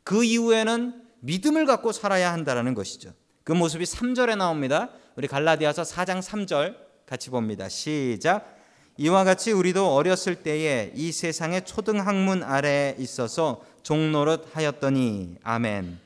그 0.04 0.24
이후에는 0.24 1.02
믿음을 1.20 1.66
갖고 1.66 1.92
살아야 1.92 2.32
한다라는 2.32 2.74
것이죠. 2.74 3.14
그 3.44 3.52
모습이 3.52 3.84
3절에 3.84 4.38
나옵니다. 4.38 4.90
우리 5.16 5.28
갈라디아서 5.28 5.82
4장 5.84 6.22
3절 6.22 6.76
같이 7.06 7.30
봅니다. 7.30 7.68
시작. 7.68 8.58
이와 8.98 9.24
같이 9.24 9.52
우리도 9.52 9.94
어렸을 9.94 10.36
때에 10.36 10.92
이 10.96 11.12
세상의 11.12 11.66
초등학문 11.66 12.44
아래에 12.44 12.96
있어서 13.00 13.64
종노릇 13.84 14.56
하였더니 14.56 15.38
아멘. 15.44 16.00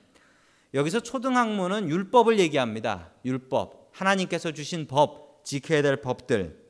여기서 0.73 1.01
초등학문은 1.01 1.89
율법을 1.89 2.39
얘기합니다. 2.39 3.11
율법. 3.25 3.89
하나님께서 3.91 4.51
주신 4.51 4.87
법, 4.87 5.43
지켜야 5.45 5.81
될 5.81 5.97
법들. 6.01 6.64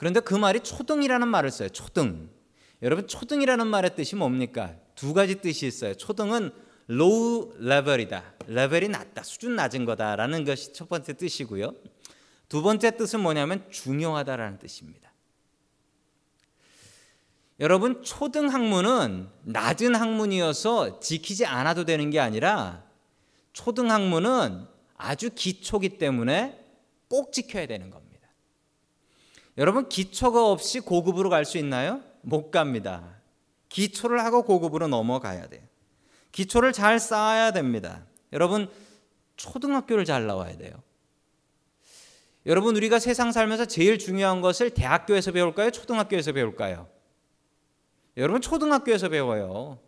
그런데 0.00 0.20
그 0.20 0.34
말이 0.34 0.60
초등이라는 0.60 1.28
말을 1.28 1.50
써요. 1.50 1.68
초등. 1.68 2.30
여러분 2.80 3.06
초등이라는 3.06 3.66
말의 3.66 3.94
뜻이 3.96 4.16
뭡니까? 4.16 4.74
두 4.94 5.12
가지 5.12 5.42
뜻이 5.42 5.66
있어요. 5.66 5.92
초등은 5.94 6.52
low 6.88 7.52
level이다. 7.60 8.24
레벨이 8.46 8.88
낮다. 8.88 9.22
수준 9.22 9.56
낮은 9.56 9.84
거다라는 9.84 10.46
것이 10.46 10.72
첫 10.72 10.88
번째 10.88 11.12
뜻이고요. 11.12 11.74
두 12.48 12.62
번째 12.62 12.96
뜻은 12.96 13.20
뭐냐면 13.20 13.70
중요하다라는 13.70 14.58
뜻입니다. 14.58 15.12
여러분 17.60 18.02
초등 18.02 18.50
학문은 18.50 19.28
낮은 19.42 19.94
학문이어서 19.96 21.00
지키지 21.00 21.44
않아도 21.44 21.84
되는 21.84 22.08
게 22.08 22.18
아니라 22.20 22.84
초등 23.52 23.90
학문은 23.90 24.64
아주 24.96 25.28
기초기 25.34 25.98
때문에 25.98 26.58
꼭 27.08 27.34
지켜야 27.34 27.66
되는 27.66 27.90
겁니다. 27.90 28.09
여러분 29.60 29.88
기초가 29.90 30.46
없이 30.50 30.80
고급으로 30.80 31.28
갈 31.28 31.44
수 31.44 31.58
있나요? 31.58 32.00
못 32.22 32.50
갑니다. 32.50 33.20
기초를 33.68 34.24
하고 34.24 34.42
고급으로 34.42 34.88
넘어가야 34.88 35.48
돼요. 35.48 35.62
기초를 36.32 36.72
잘 36.72 36.98
쌓아야 36.98 37.52
됩니다. 37.52 38.06
여러분 38.32 38.70
초등학교를 39.36 40.06
잘 40.06 40.26
나와야 40.26 40.56
돼요. 40.56 40.72
여러분 42.46 42.74
우리가 42.74 42.98
세상 42.98 43.32
살면서 43.32 43.66
제일 43.66 43.98
중요한 43.98 44.40
것을 44.40 44.70
대학교에서 44.70 45.30
배울까요? 45.32 45.70
초등학교에서 45.70 46.32
배울까요? 46.32 46.88
여러분 48.16 48.40
초등학교에서 48.40 49.10
배워요. 49.10 49.78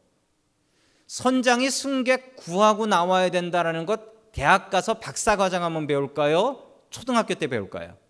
선장이 1.07 1.71
승객 1.71 2.37
구하고 2.37 2.87
나와야 2.87 3.31
된다라는 3.31 3.87
것 3.87 4.33
대학 4.33 4.69
가서 4.69 5.00
박사 5.00 5.37
과정 5.37 5.64
한번 5.64 5.87
배울까요? 5.87 6.62
초등학교 6.91 7.35
때 7.35 7.47
배울까요? 7.47 8.01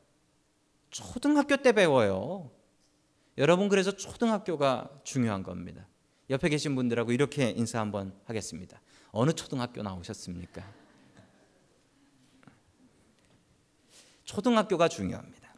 초등학교 0.93 1.57
때 1.57 1.73
배워요. 1.73 2.51
여러분 3.39 3.69
그래서 3.69 3.91
초등학교가 3.93 4.91
중요한 5.03 5.43
겁니다. 5.43 5.89
옆에 6.31 6.51
계신 6.51 6.75
분들하고 6.77 7.13
이렇게 7.13 7.51
인사 7.51 7.81
한번 7.81 8.15
하겠습니다. 8.27 8.81
어느 9.11 9.33
초등학교 9.33 9.83
나오셨습니까? 9.83 10.63
초등학교가 14.25 14.89
중요합니다. 14.89 15.53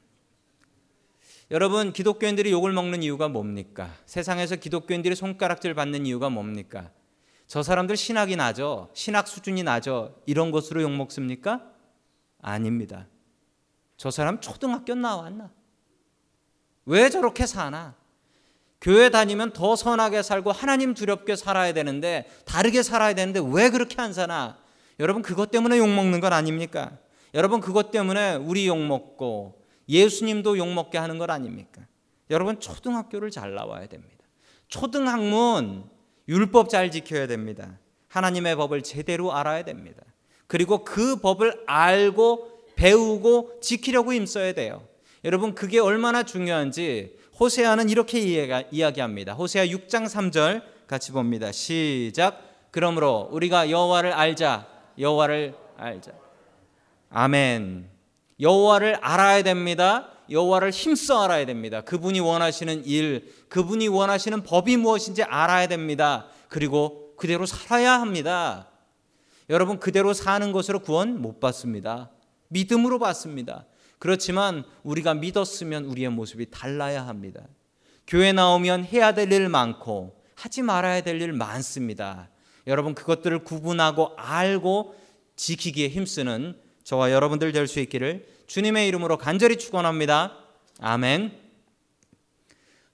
여러분 1.51 1.93
기독교인들이 1.93 2.53
욕을 2.53 2.73
먹는 2.73 3.03
이유가 3.03 3.29
뭡니까? 3.29 3.93
세상에서 4.07 4.57
기독교인들이 4.57 5.17
손가락질 5.17 5.75
받는 5.75 6.07
이유가 6.07 6.31
뭡니까? 6.31 6.91
저 7.49 7.63
사람들 7.63 7.97
신학이 7.97 8.37
나죠. 8.37 8.91
신학 8.95 9.27
수준이 9.27 9.65
나죠. 9.65 10.23
이런 10.27 10.53
것으로 10.53 10.81
욕 10.83 10.93
먹습니까? 10.93 11.73
아닙니다. 12.41 13.09
저 13.97 14.11
사람 14.11 14.41
초등학교 14.41 14.95
나왔나? 14.95 15.51
왜 16.87 17.09
저렇게 17.09 17.47
사나? 17.47 17.95
교회 18.81 19.09
다니면 19.09 19.53
더 19.53 19.77
선하게 19.77 20.23
살고 20.23 20.53
하나님 20.53 20.93
두렵게 20.93 21.37
살아야 21.37 21.73
되는데 21.73 22.29
다르게 22.45 22.83
살아야 22.83 23.15
되는데 23.15 23.41
왜 23.43 23.71
그렇게 23.71 24.01
안 24.01 24.13
사나? 24.13 24.59
여러분 25.01 25.23
그것 25.23 25.51
때문에 25.51 25.79
욕 25.79 25.89
먹는 25.89 26.21
건 26.21 26.33
아닙니까? 26.33 26.99
여러분 27.33 27.61
그것 27.61 27.91
때문에 27.91 28.35
우리 28.35 28.67
욕 28.67 28.79
먹고 28.79 29.63
예수님도 29.89 30.59
욕 30.59 30.73
먹게 30.73 30.99
하는 30.99 31.19
것 31.19 31.31
아닙니까? 31.31 31.83
여러분 32.31 32.61
초등학교를 32.61 33.31
잘 33.31 33.55
나와야 33.55 33.87
됩니다. 33.87 34.25
초등학문 34.69 35.89
율법 36.29 36.69
잘 36.69 36.91
지켜야 36.91 37.27
됩니다. 37.27 37.79
하나님의 38.09 38.57
법을 38.57 38.83
제대로 38.83 39.33
알아야 39.35 39.65
됩니다. 39.65 40.03
그리고 40.47 40.85
그 40.85 41.17
법을 41.17 41.65
알고 41.67 42.54
배우고 42.77 43.61
지키려고 43.61 44.13
힘써야 44.13 44.53
돼요. 44.53 44.87
여러분 45.25 45.55
그게 45.55 45.79
얼마나 45.79 46.23
중요한지 46.23 47.17
호세아는 47.39 47.89
이렇게 47.89 48.21
이야기합니다. 48.71 49.33
호세아 49.33 49.67
6장 49.67 50.07
3절 50.07 50.63
같이 50.87 51.13
봅니다. 51.13 51.51
시작. 51.51 52.43
그러므로 52.71 53.29
우리가 53.33 53.71
여호와를 53.71 54.13
알자. 54.13 54.67
여호와를 54.99 55.55
알자. 55.77 56.13
아멘. 57.11 57.89
여호와를 58.41 58.97
알아야 59.01 59.43
됩니다. 59.43 60.11
여호와를 60.31 60.71
힘써 60.71 61.23
알아야 61.23 61.47
됩니다. 61.47 61.83
그분이 61.83 62.21
원하시는 62.21 62.85
일, 62.85 63.33
그분이 63.49 63.89
원하시는 63.89 64.43
법이 64.43 64.77
무엇인지 64.77 65.23
알아야 65.23 65.67
됩니다. 65.67 66.27
그리고 66.49 67.15
그대로 67.17 67.47
살아야 67.47 68.01
합니다. 68.01 68.69
여러분 69.51 69.79
그대로 69.79 70.15
사는 70.15 70.53
것으로 70.53 70.81
구원 70.81 71.21
못 71.21 71.41
받습니다. 71.41 72.11
믿음으로 72.49 72.99
받습니다. 72.99 73.67
그렇지만 73.99 74.65
우리가 74.83 75.15
믿었으면 75.15 75.85
우리의 75.87 76.11
모습이 76.11 76.51
달라야 76.51 77.07
합니다. 77.07 77.43
교회 78.07 78.33
나오면 78.33 78.85
해야 78.85 79.13
될 79.15 79.33
일 79.33 79.49
많고 79.49 80.21
하지 80.35 80.63
말아야 80.63 81.01
될 81.03 81.21
일 81.23 81.33
많습니다. 81.33 82.29
여러분 82.67 82.95
그것들을 82.95 83.45
구분하고 83.45 84.13
알고 84.17 84.95
지키기에 85.37 85.89
힘쓰는 85.89 86.57
저와 86.85 87.13
여러분들 87.13 87.53
될 87.53 87.67
수 87.67 87.81
있기를 87.81 88.27
주님의 88.47 88.89
이름으로 88.89 89.17
간절히 89.17 89.57
축원합니다. 89.57 90.37
아멘. 90.81 91.39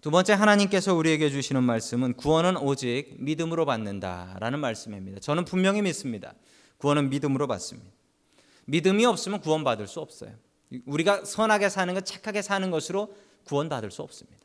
두 0.00 0.10
번째 0.10 0.32
하나님께서 0.32 0.94
우리에게 0.94 1.28
주시는 1.28 1.62
말씀은 1.62 2.14
구원은 2.14 2.56
오직 2.56 3.16
믿음으로 3.18 3.66
받는다라는 3.66 4.58
말씀입니다. 4.60 5.20
저는 5.20 5.44
분명히 5.44 5.82
믿습니다. 5.82 6.34
구원은 6.78 7.10
믿음으로 7.10 7.46
받습니다. 7.46 7.90
믿음이 8.70 9.04
없으면 9.04 9.40
구원받을 9.40 9.86
수 9.88 10.00
없어요. 10.00 10.32
우리가 10.86 11.24
선하게 11.24 11.68
사는 11.68 11.92
것, 11.92 12.06
착하게 12.06 12.42
사는 12.42 12.70
것으로 12.70 13.14
구원받을 13.44 13.90
수 13.90 14.02
없습니다. 14.02 14.38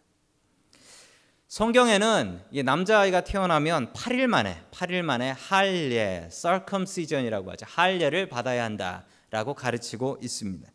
성경에는 1.47 2.41
남자아이가 2.65 3.21
태어나면 3.21 3.93
8일 3.93 4.25
만에 4.25 4.63
8일 4.71 5.03
만에 5.03 5.29
할례, 5.29 6.27
circumcision이라고 6.31 7.51
하죠. 7.51 7.67
할례를 7.69 8.27
받아야 8.27 8.63
한다라고 8.63 9.53
가르치고 9.53 10.17
있습니다. 10.23 10.71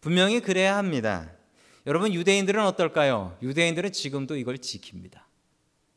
분명히 0.00 0.40
그래야 0.40 0.78
합니다. 0.78 1.30
여러분 1.86 2.14
유대인들은 2.14 2.64
어떨까요? 2.64 3.36
유대인들은 3.42 3.92
지금도 3.92 4.36
이걸 4.36 4.56
지킵니다. 4.56 5.20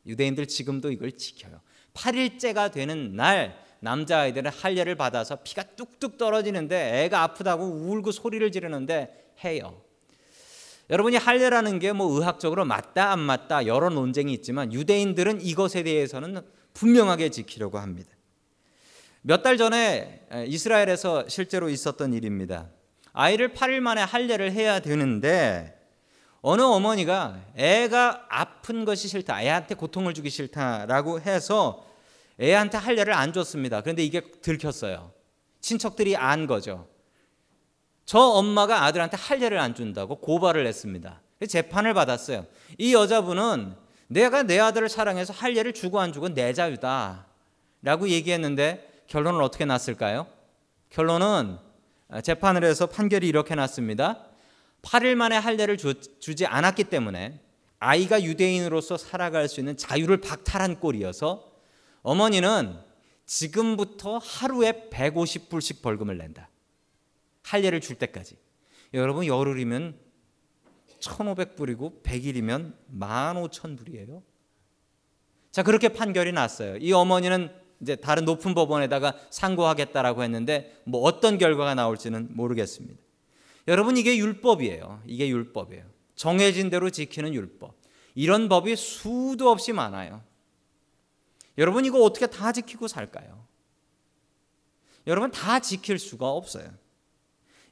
유대인들 0.06 0.48
지금도 0.48 0.92
이걸 0.92 1.14
지켜요. 1.14 1.62
8일째가 1.94 2.72
되는 2.72 3.16
날 3.16 3.58
남자 3.80 4.20
아이들은 4.20 4.52
할례를 4.52 4.96
받아서 4.96 5.38
피가 5.38 5.64
뚝뚝 5.76 6.18
떨어지는데 6.18 7.06
애가 7.06 7.22
아프다고 7.22 7.64
울고 7.64 8.12
소리를 8.12 8.52
지르는데 8.52 9.34
해요. 9.44 9.82
여러분이 10.90 11.18
할례라는 11.18 11.80
게 11.80 11.94
뭐 11.94 12.12
의학적으로 12.12 12.66
맞다 12.66 13.12
안 13.12 13.20
맞다 13.20 13.68
여러 13.68 13.90
논쟁이 13.90 14.34
있지만 14.34 14.74
유대인들은 14.74 15.42
이것에 15.42 15.84
대해서는 15.84 16.42
분명하게 16.74 17.30
지키려고 17.30 17.78
합니다. 17.80 18.10
몇 19.22 19.44
달 19.44 19.58
전에 19.58 20.28
이스라엘에서 20.48 21.28
실제로 21.28 21.70
있었던 21.70 22.14
일입니다. 22.14 22.70
아이를 23.14 23.54
8일 23.54 23.82
만에 23.82 24.02
할례를 24.02 24.52
해야 24.52 24.80
되는데 24.80 25.76
어느 26.42 26.62
어머니가 26.62 27.40
애가 27.56 28.28
아픈 28.30 28.86
것이 28.86 29.10
싫다, 29.10 29.44
애한테 29.44 29.76
고통을 29.76 30.14
주기 30.14 30.30
싫다라고 30.30 31.20
해서 31.20 31.86
애한테 32.42 32.78
할례를 32.78 33.14
안 33.14 33.34
줬습니다. 33.34 33.82
그런데 33.82 34.04
이게 34.04 34.22
들켰어요. 34.22 35.12
친척들이 35.62 36.16
안 36.16 36.48
거죠. 36.48 36.88
저 38.06 38.20
엄마가 38.20 38.86
아들한테 38.86 39.18
할례를 39.18 39.60
안 39.60 39.76
준다고 39.76 40.16
고발을 40.16 40.66
했습니다. 40.66 41.22
재판을 41.48 41.94
받았어요. 41.94 42.46
이 42.78 42.94
여자분은 42.94 43.76
내가 44.08 44.44
내 44.44 44.60
아들을 44.60 44.90
사랑해서 44.90 45.34
할례를 45.34 45.74
주고 45.74 46.00
안 46.00 46.12
주고 46.12 46.34
내 46.34 46.54
자유다. 46.54 47.28
라고 47.82 48.10
얘기했는데 48.10 49.04
결론은 49.08 49.42
어떻게 49.42 49.66
났을까요? 49.66 50.28
결론은 50.90 51.58
재판을 52.24 52.64
해서 52.64 52.88
판결이 52.88 53.28
이렇게 53.28 53.56
났습니다. 53.56 54.26
8일 54.82 55.16
만에 55.16 55.38
할례를 55.38 55.78
주, 55.78 55.94
지 56.20 56.46
않았기 56.46 56.86
때문에 56.86 57.40
아이가 57.80 58.22
유대인으로서 58.22 58.98
살아갈 58.98 59.48
수 59.48 59.60
있는 59.60 59.78
자유를 59.78 60.18
박탈한 60.22 60.80
꼴이어서 60.80 61.49
어머니는 62.10 62.76
지금부터 63.28 64.18
하루에 64.18 64.90
150불씩 64.90 65.84
벌금을 65.84 66.18
낸다. 66.18 66.50
할례를 67.44 67.82
줄 67.82 67.98
때까지. 67.98 68.36
여러분 68.96 69.28
열흘이면 69.28 69.96
1,500불이고 71.00 72.02
100일이면 72.02 72.74
15,000불이에요. 73.00 74.24
자, 75.52 75.62
그렇게 75.62 75.90
판결이 75.90 76.32
났어요. 76.32 76.78
이 76.78 76.92
어머니는 76.92 77.52
이제 77.80 77.96
다른 77.96 78.26
높은 78.26 78.56
법원에다가 78.56 79.16
상고하겠다라고 79.30 80.24
했는데 80.24 80.82
뭐 80.86 81.02
어떤 81.02 81.38
결과가 81.38 81.76
나올지는 81.76 82.30
모르겠습니다. 82.32 83.00
여러분 83.68 83.98
이게 83.98 84.18
율법이에요. 84.18 85.04
이게 85.06 85.30
율법이에요. 85.30 85.86
정해진 86.16 86.72
대로 86.72 86.90
지키는 86.90 87.36
율법. 87.36 87.76
이런 88.16 88.50
법이 88.50 88.76
수도 88.76 89.52
없이 89.52 89.74
많아요. 89.74 90.28
여러분 91.60 91.84
이거 91.84 92.02
어떻게 92.02 92.26
다 92.26 92.52
지키고 92.54 92.88
살까요? 92.88 93.46
여러분 95.08 95.30
다 95.30 95.60
지킬 95.60 96.00
수가 96.00 96.30
없어요. 96.30 96.72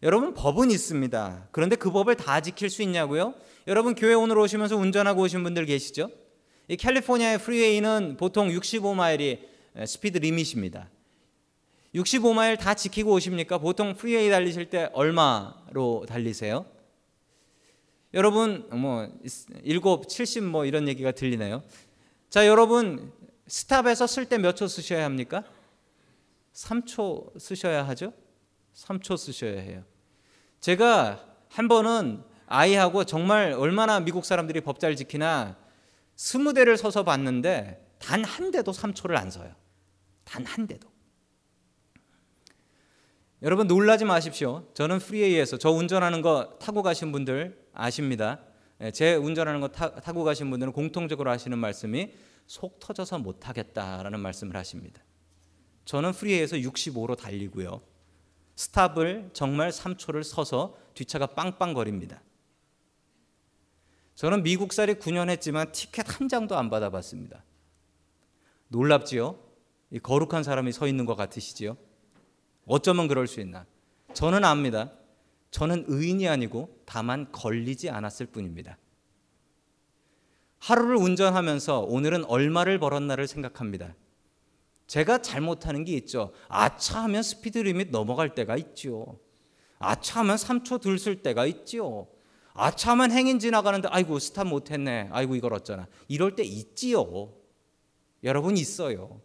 여러분 0.04 0.34
법은 0.34 0.70
있습니다. 0.70 1.48
그런데 1.52 1.76
그 1.78 1.90
법을 1.90 2.16
다 2.16 2.42
지킬 2.42 2.70
수 2.70 2.84
있냐고요? 2.84 3.34
여러분 3.66 3.96
교회 3.96 4.14
오늘 4.14 4.38
오시면서 4.38 4.76
운전하고 4.76 5.22
오신 5.22 5.42
분들 5.42 5.66
계시죠? 5.66 6.12
이 6.68 6.76
캘리포니아의 6.76 7.40
프리웨이는 7.40 8.18
보통 8.18 8.50
65마일이 8.50 9.40
스피드 9.88 10.18
리밋입니다. 10.18 10.90
65마일 11.96 12.60
다 12.60 12.74
지키고 12.74 13.14
오십니까? 13.14 13.58
보통 13.58 13.96
freeway 13.96 14.30
달리실 14.30 14.70
때 14.70 14.90
얼마로 14.92 16.06
달리세요? 16.08 16.66
여러분 18.14 18.68
뭐 18.70 19.10
7, 19.26 19.80
70 20.08 20.44
뭐 20.44 20.66
이런 20.66 20.90
얘기가 20.90 21.12
들리네요. 21.12 21.64
자, 22.30 22.46
여러분 22.46 23.14
stop에서 23.48 24.08
설 24.08 24.26
때 24.28 24.38
몇 24.38 24.56
초 24.56 24.68
서셔야 24.68 25.06
합니까? 25.06 25.44
3초 26.54 27.40
서셔야 27.40 27.88
하죠? 27.90 28.14
3초 28.74 29.18
서셔야 29.18 29.60
해요. 29.62 29.84
제가 30.60 31.26
한 31.50 31.68
번은 31.68 32.24
아이하고 32.48 33.04
정말 33.06 33.52
얼마나 33.54 34.00
미국 34.00 34.26
사람들이 34.26 34.62
법 34.62 34.80
잘 34.80 34.96
지키나 34.96 35.58
스무 36.16 36.54
대를 36.54 36.78
서서 36.78 37.04
봤는데 37.04 37.86
단 38.00 38.24
한 38.24 38.52
대도 38.52 38.72
3초를 38.72 39.16
안 39.18 39.32
서요. 39.32 39.54
단 40.24 40.46
한 40.46 40.68
대도. 40.68 40.90
여러분 43.44 43.68
놀라지 43.68 44.04
마십시오. 44.04 44.68
저는 44.74 44.98
freeway에서 45.00 45.58
저 45.58 45.70
운전하는 45.70 46.22
거 46.22 46.58
타고 46.60 46.82
가신 46.82 47.12
분들 47.12 47.68
아십니다. 47.74 48.40
예, 48.82 48.92
제 48.92 49.16
운전하는 49.16 49.60
거 49.62 49.68
타, 49.68 49.94
타고 49.96 50.24
가신 50.24 50.50
분들은 50.50 50.74
공통적으로 50.74 51.30
하시는 51.30 51.58
말씀이 51.58 52.12
속 52.48 52.80
터져서 52.80 53.20
못 53.20 53.48
하겠다라는 53.48 54.20
말씀을 54.20 54.56
하십니다. 54.56 55.04
저는 55.86 56.14
freeway에서 56.14 56.56
65로 56.56 57.18
달리고요. 57.18 57.82
stop을 58.56 59.30
정말 59.34 59.70
3초를 59.70 60.24
서서 60.24 60.76
뒷차가 60.94 61.28
빵빵거립니다. 61.28 62.22
저는 64.16 64.42
미국살이 64.42 64.96
9년 64.96 65.30
했지만 65.30 65.72
티켓 65.72 66.20
한 66.20 66.28
장도 66.28 66.58
안 66.58 66.70
받아봤습니다. 66.70 67.44
놀랍지요? 68.70 69.38
이 69.92 70.00
거룩한 70.00 70.44
사람이 70.44 70.72
서 70.72 70.88
있는 70.88 71.06
것 71.06 71.16
같으시지요? 71.16 71.78
어쩌면 72.66 73.08
그럴 73.08 73.28
수 73.28 73.40
있나? 73.40 73.66
저는 74.14 74.44
압니다. 74.44 74.92
저는 75.52 75.86
의인이 75.88 76.28
아니고 76.28 76.82
다만 76.86 77.32
걸리지 77.32 77.90
않았을 77.90 78.26
뿐입니다. 78.26 78.78
하루를 80.60 80.96
운전하면서 80.98 81.82
오늘은 81.82 82.26
얼마를 82.26 82.80
벌었나를 82.80 83.28
생각합니다. 83.28 83.96
제가 84.88 85.22
잘못하는 85.22 85.84
게 85.84 85.94
있죠. 85.94 86.32
아차 86.48 87.04
하면 87.04 87.22
speed 87.22 87.58
limit 87.60 87.90
넘어갈 87.92 88.34
때가 88.36 88.56
있죠. 88.58 89.20
아차 89.80 90.22
하면 90.22 90.36
3초 90.38 90.82
덜 90.82 90.98
설 90.98 91.22
때가 91.22 91.46
있지요. 91.46 92.08
아차 92.54 92.92
하면 92.92 93.12
행인 93.12 93.38
지나가는데 93.40 93.88
아이고 93.92 94.18
stop 94.18 94.48
못 94.48 94.72
했네. 94.72 95.10
아이고 95.12 95.36
이걸 95.36 95.54
어쩌나. 95.54 95.88
이럴 96.08 96.36
때 96.36 96.44
있지요. 96.44 97.34
여러분 98.24 98.58
있어요. 98.58 99.22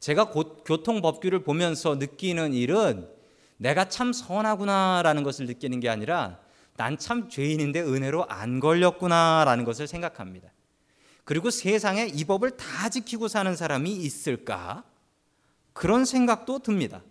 제가 0.00 0.30
곧 0.30 0.64
교통 0.66 1.00
법규를 1.00 1.44
보면서 1.44 1.94
느끼는 1.94 2.52
일은 2.52 3.08
내가 3.56 3.88
참 3.88 4.12
선하구나라는 4.12 5.22
것을 5.22 5.46
느끼는 5.46 5.80
게 5.80 5.88
아니라 5.88 6.40
난 6.76 6.98
참 6.98 7.28
죄인인데 7.28 7.80
은혜로 7.82 8.26
안 8.28 8.58
걸렸구나라는 8.58 9.64
것을 9.64 9.86
생각합니다. 9.86 10.48
그리고 11.24 11.50
세상에 11.50 12.06
이 12.06 12.24
법을 12.24 12.52
다 12.56 12.88
지키고 12.88 13.28
사는 13.28 13.54
사람이 13.56 13.90
있을까? 13.90 14.84
그런 15.72 16.04
생각도 16.04 16.60
듭니다. 16.60 17.02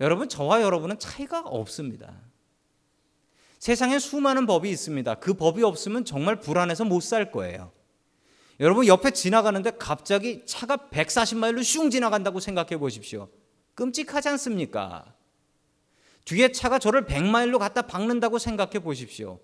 여러분, 0.00 0.28
저와 0.28 0.62
여러분은 0.62 0.98
차이가 0.98 1.40
없습니다. 1.40 2.14
세상에 3.58 3.98
수많은 3.98 4.46
법이 4.46 4.70
있습니다. 4.70 5.16
그 5.16 5.34
법이 5.34 5.62
없으면 5.62 6.04
정말 6.04 6.40
불안해서 6.40 6.84
못 6.84 7.02
살 7.02 7.30
거예요. 7.30 7.72
여러분, 8.60 8.86
옆에 8.86 9.10
지나가는데 9.10 9.72
갑자기 9.78 10.44
차가 10.46 10.76
140마일로 10.76 11.62
슝 11.62 11.90
지나간다고 11.90 12.40
생각해 12.40 12.78
보십시오. 12.78 13.28
끔찍하지 13.74 14.28
않습니까? 14.30 15.14
뒤에 16.24 16.52
차가 16.52 16.78
저를 16.78 17.06
100마일로 17.06 17.58
갖다 17.58 17.82
박는다고 17.82 18.38
생각해 18.38 18.80
보십시오. 18.80 19.38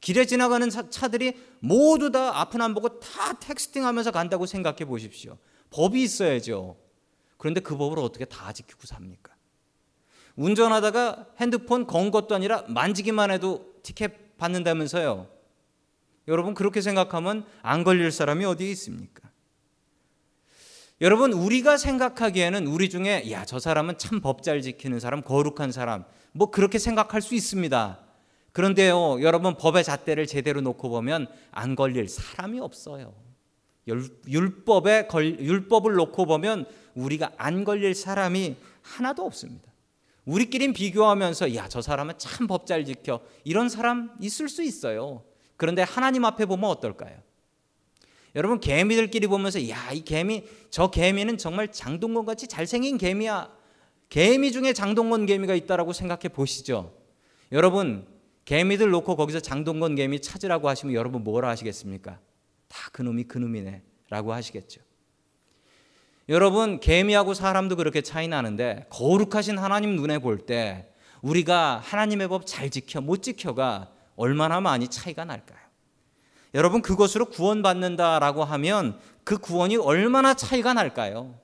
길에 0.00 0.26
지나가는 0.26 0.68
차들이 0.90 1.34
모두 1.60 2.10
다 2.10 2.40
앞은 2.40 2.60
안 2.60 2.74
보고 2.74 3.00
다 3.00 3.38
텍스팅 3.38 3.86
하면서 3.86 4.10
간다고 4.10 4.46
생각해 4.46 4.84
보십시오. 4.84 5.38
법이 5.70 6.02
있어야죠. 6.02 6.76
그런데 7.38 7.60
그 7.60 7.76
법을 7.76 7.98
어떻게 7.98 8.24
다 8.24 8.52
지키고 8.52 8.86
삽니까? 8.86 9.32
운전하다가 10.36 11.28
핸드폰 11.40 11.86
건 11.86 12.10
것도 12.10 12.34
아니라 12.34 12.64
만지기만 12.68 13.30
해도 13.30 13.74
티켓 13.82 14.36
받는다면서요. 14.36 15.28
여러분 16.28 16.54
그렇게 16.54 16.80
생각하면 16.80 17.44
안 17.62 17.84
걸릴 17.84 18.10
사람이 18.10 18.44
어디에 18.44 18.70
있습니까? 18.72 19.30
여러분 21.00 21.32
우리가 21.32 21.76
생각하기에는 21.76 22.66
우리 22.66 22.88
중에 22.88 23.30
야 23.30 23.44
저 23.44 23.58
사람은 23.58 23.98
참 23.98 24.20
법 24.20 24.42
잘 24.42 24.62
지키는 24.62 25.00
사람 25.00 25.22
거룩한 25.22 25.72
사람 25.72 26.04
뭐 26.32 26.50
그렇게 26.50 26.78
생각할 26.78 27.20
수 27.20 27.34
있습니다. 27.34 28.03
그런데요 28.54 29.20
여러분 29.20 29.56
법의 29.56 29.82
잣대를 29.82 30.28
제대로 30.28 30.60
놓고 30.60 30.88
보면 30.88 31.26
안 31.50 31.74
걸릴 31.74 32.08
사람이 32.08 32.60
없어요. 32.60 33.12
율법에 34.28 35.08
걸, 35.08 35.40
율법을 35.40 35.94
놓고 35.94 36.24
보면 36.24 36.64
우리가 36.94 37.32
안 37.36 37.64
걸릴 37.64 37.94
사람이 37.94 38.56
하나도 38.80 39.24
없습니다. 39.26 39.72
우리끼린 40.24 40.72
비교하면서 40.72 41.54
야 41.56 41.68
저 41.68 41.82
사람은 41.82 42.14
참 42.16 42.46
법 42.46 42.64
잘 42.64 42.84
지켜 42.84 43.20
이런 43.42 43.68
사람 43.68 44.14
있을 44.20 44.48
수 44.48 44.62
있어요. 44.62 45.24
그런데 45.56 45.82
하나님 45.82 46.24
앞에 46.24 46.46
보면 46.46 46.70
어떨까요? 46.70 47.18
여러분 48.36 48.60
개미들끼리 48.60 49.26
보면서 49.26 49.68
야 49.68 49.92
이 49.92 50.02
개미 50.04 50.44
저 50.70 50.90
개미는 50.92 51.38
정말 51.38 51.72
장동건 51.72 52.24
같이 52.24 52.46
잘생긴 52.46 52.98
개미야. 52.98 53.50
개미 54.08 54.52
중에 54.52 54.72
장동건 54.72 55.26
개미가 55.26 55.56
있다라고 55.56 55.92
생각해 55.92 56.28
보시죠. 56.28 56.94
여러분 57.50 58.13
개미들 58.44 58.90
놓고 58.90 59.16
거기서 59.16 59.40
장동건 59.40 59.94
개미 59.94 60.20
찾으라고 60.20 60.68
하시면 60.68 60.94
여러분 60.94 61.24
뭐라 61.24 61.48
하시겠습니까? 61.48 62.18
다 62.68 62.90
그놈이 62.92 63.24
그놈이네 63.24 63.82
라고 64.10 64.32
하시겠죠. 64.34 64.80
여러분 66.28 66.80
개미하고 66.80 67.34
사람도 67.34 67.76
그렇게 67.76 68.00
차이 68.00 68.28
나는데 68.28 68.86
거룩하신 68.90 69.58
하나님 69.58 69.96
눈에 69.96 70.18
볼 70.18 70.46
때 70.46 70.90
우리가 71.22 71.80
하나님의 71.82 72.28
법 72.28 72.44
잘 72.46 72.68
지켜 72.70 73.00
못 73.00 73.22
지켜가 73.22 73.90
얼마나 74.16 74.60
많이 74.60 74.88
차이가 74.88 75.24
날까요? 75.24 75.58
여러분 76.54 76.82
그것으로 76.82 77.26
구원받는다라고 77.26 78.44
하면 78.44 78.98
그 79.24 79.38
구원이 79.38 79.76
얼마나 79.76 80.34
차이가 80.34 80.74
날까요? 80.74 81.34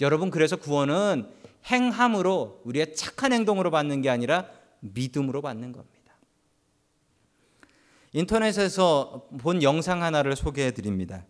여러분 0.00 0.30
그래서 0.30 0.56
구원은 0.56 1.28
행함으로 1.66 2.62
우리의 2.64 2.94
착한 2.94 3.32
행동으로 3.32 3.70
받는 3.70 4.02
게 4.02 4.10
아니라 4.10 4.46
믿음으로 4.82 5.42
받는 5.42 5.72
겁니다. 5.72 6.12
인터넷에서 8.12 9.26
본 9.38 9.62
영상 9.62 10.02
하나를 10.02 10.36
소개해 10.36 10.72
드립니다. 10.72 11.24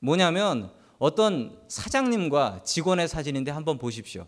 뭐냐면 0.00 0.72
어떤 0.98 1.58
사장님과 1.68 2.62
직원의 2.64 3.06
사진인데 3.08 3.50
한번 3.52 3.78
보십시오. 3.78 4.26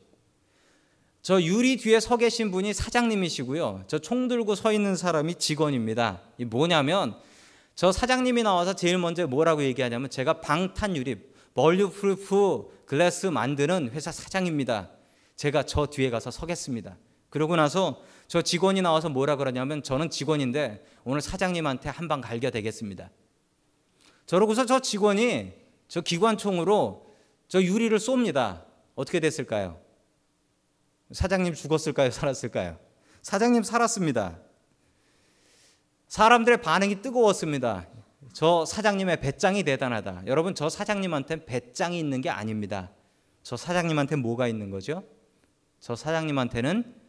저 1.22 1.40
유리 1.40 1.76
뒤에 1.76 2.00
서 2.00 2.16
계신 2.16 2.50
분이 2.50 2.72
사장님이시고요. 2.72 3.84
저 3.86 3.98
총 3.98 4.28
들고 4.28 4.54
서 4.54 4.72
있는 4.72 4.96
사람이 4.96 5.36
직원입니다. 5.36 6.20
이 6.38 6.44
뭐냐면 6.44 7.16
저 7.74 7.90
사장님이 7.90 8.42
나와서 8.42 8.74
제일 8.74 8.98
먼저 8.98 9.26
뭐라고 9.26 9.62
얘기하냐면 9.62 10.10
제가 10.10 10.40
방탄 10.40 10.96
유리 10.96 11.16
bulletproof 11.54 12.84
glass 12.86 13.26
만드는 13.26 13.90
회사 13.92 14.12
사장입니다. 14.12 14.90
제가 15.36 15.64
저 15.64 15.86
뒤에 15.86 16.10
가서 16.10 16.30
서겠습니다. 16.30 16.96
그러고 17.30 17.56
나서 17.56 18.00
저 18.32 18.40
직원이 18.40 18.80
나와서 18.80 19.10
뭐라 19.10 19.36
그러냐면 19.36 19.82
저는 19.82 20.08
직원인데 20.08 20.82
오늘 21.04 21.20
사장님한테 21.20 21.90
한 21.90 22.08
방 22.08 22.22
갈겨 22.22 22.48
대겠습니다. 22.50 23.10
저러고서 24.24 24.64
저 24.64 24.80
직원이 24.80 25.52
저 25.86 26.00
기관총으로 26.00 27.12
저 27.46 27.62
유리를 27.62 27.98
쏩니다. 27.98 28.64
어떻게 28.94 29.20
됐을까요? 29.20 29.78
사장님 31.10 31.52
죽었을까요? 31.52 32.08
살았을까요? 32.10 32.78
사장님 33.20 33.64
살았습니다. 33.64 34.38
사람들의 36.08 36.62
반응이 36.62 37.02
뜨거웠습니다. 37.02 37.86
저 38.32 38.64
사장님의 38.64 39.20
배짱이 39.20 39.62
대단하다. 39.62 40.22
여러분, 40.26 40.54
저 40.54 40.70
사장님한테 40.70 41.44
배짱이 41.44 41.98
있는 41.98 42.22
게 42.22 42.30
아닙니다. 42.30 42.92
저 43.42 43.58
사장님한테 43.58 44.16
뭐가 44.16 44.48
있는 44.48 44.70
거죠? 44.70 45.04
저 45.80 45.94
사장님한테는 45.94 47.01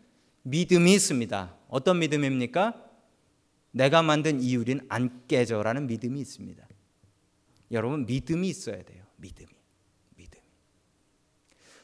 믿음이 0.44 0.94
있습니다. 0.94 1.56
어떤 1.70 2.00
믿음입니까? 2.00 2.82
내가 3.72 4.04
만든 4.04 4.40
이유린 4.42 4.82
안 4.90 5.26
깨져라는 5.28 5.88
믿음이 5.88 6.20
있습니다. 6.20 6.68
여러분 7.72 8.06
믿음이 8.06 8.48
있어야 8.48 8.84
돼요. 8.84 9.04
믿음이. 9.18 9.50
믿음이. 10.16 10.44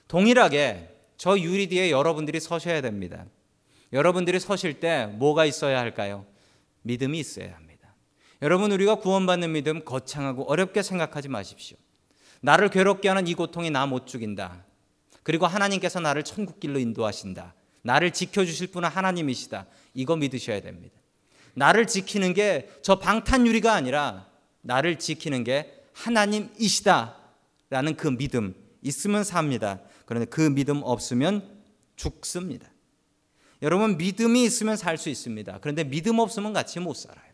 동일하게 0.08 0.96
저 1.18 1.38
유리 1.40 1.68
뒤에 1.68 1.90
여러분들이 1.90 2.40
서셔야 2.40 2.82
됩니다. 2.82 3.26
여러분들이 3.92 4.40
서실 4.40 4.80
때 4.80 5.08
뭐가 5.08 5.46
있어야 5.46 5.80
할까요? 5.80 6.26
믿음이 6.84 7.20
있어야 7.20 7.56
합니다. 7.56 7.96
여러분 8.42 8.72
우리가 8.72 8.96
구원받는 8.96 9.52
믿음 9.52 9.84
거창하고 9.84 10.44
어렵게 10.50 10.84
생각하지 10.84 11.28
마십시오. 11.28 11.78
나를 12.42 12.70
괴롭게 12.70 13.10
하는 13.10 13.28
이 13.28 13.34
고통이 13.34 13.70
나 13.70 13.86
못 13.88 14.06
죽인다. 14.06 14.64
그리고 15.24 15.48
하나님께서 15.48 16.00
나를 16.00 16.24
천국 16.24 16.60
길로 16.60 16.80
인도하신다. 16.80 17.54
나를 17.82 18.12
지켜주실 18.12 18.68
분은 18.68 18.90
하나님이시다. 18.90 19.66
이거 19.94 20.16
믿으셔야 20.16 20.62
됩니다. 20.62 20.96
나를 21.54 21.88
지키는 21.88 22.34
게 22.34 22.70
저 22.82 23.00
방탄유리가 23.00 23.74
아니라 23.74 24.28
나를 24.62 25.00
지키는 25.00 25.44
게 25.44 25.84
하나님이시다라는 25.94 27.96
그 27.98 28.18
믿음 28.18 28.56
있으면 28.82 29.24
삽니다. 29.24 29.80
그런데 30.06 30.26
그 30.26 30.42
믿음 30.42 30.82
없으면 30.84 31.60
죽습니다. 31.96 32.68
여러분 33.62 33.98
믿음이 33.98 34.44
있으면 34.46 34.78
살 34.78 34.98
수 34.98 35.10
있습니다. 35.10 35.60
그런데 35.62 35.84
믿음 35.84 36.20
없으면 36.20 36.54
같이 36.54 36.80
못 36.80 36.96
살아요. 36.96 37.30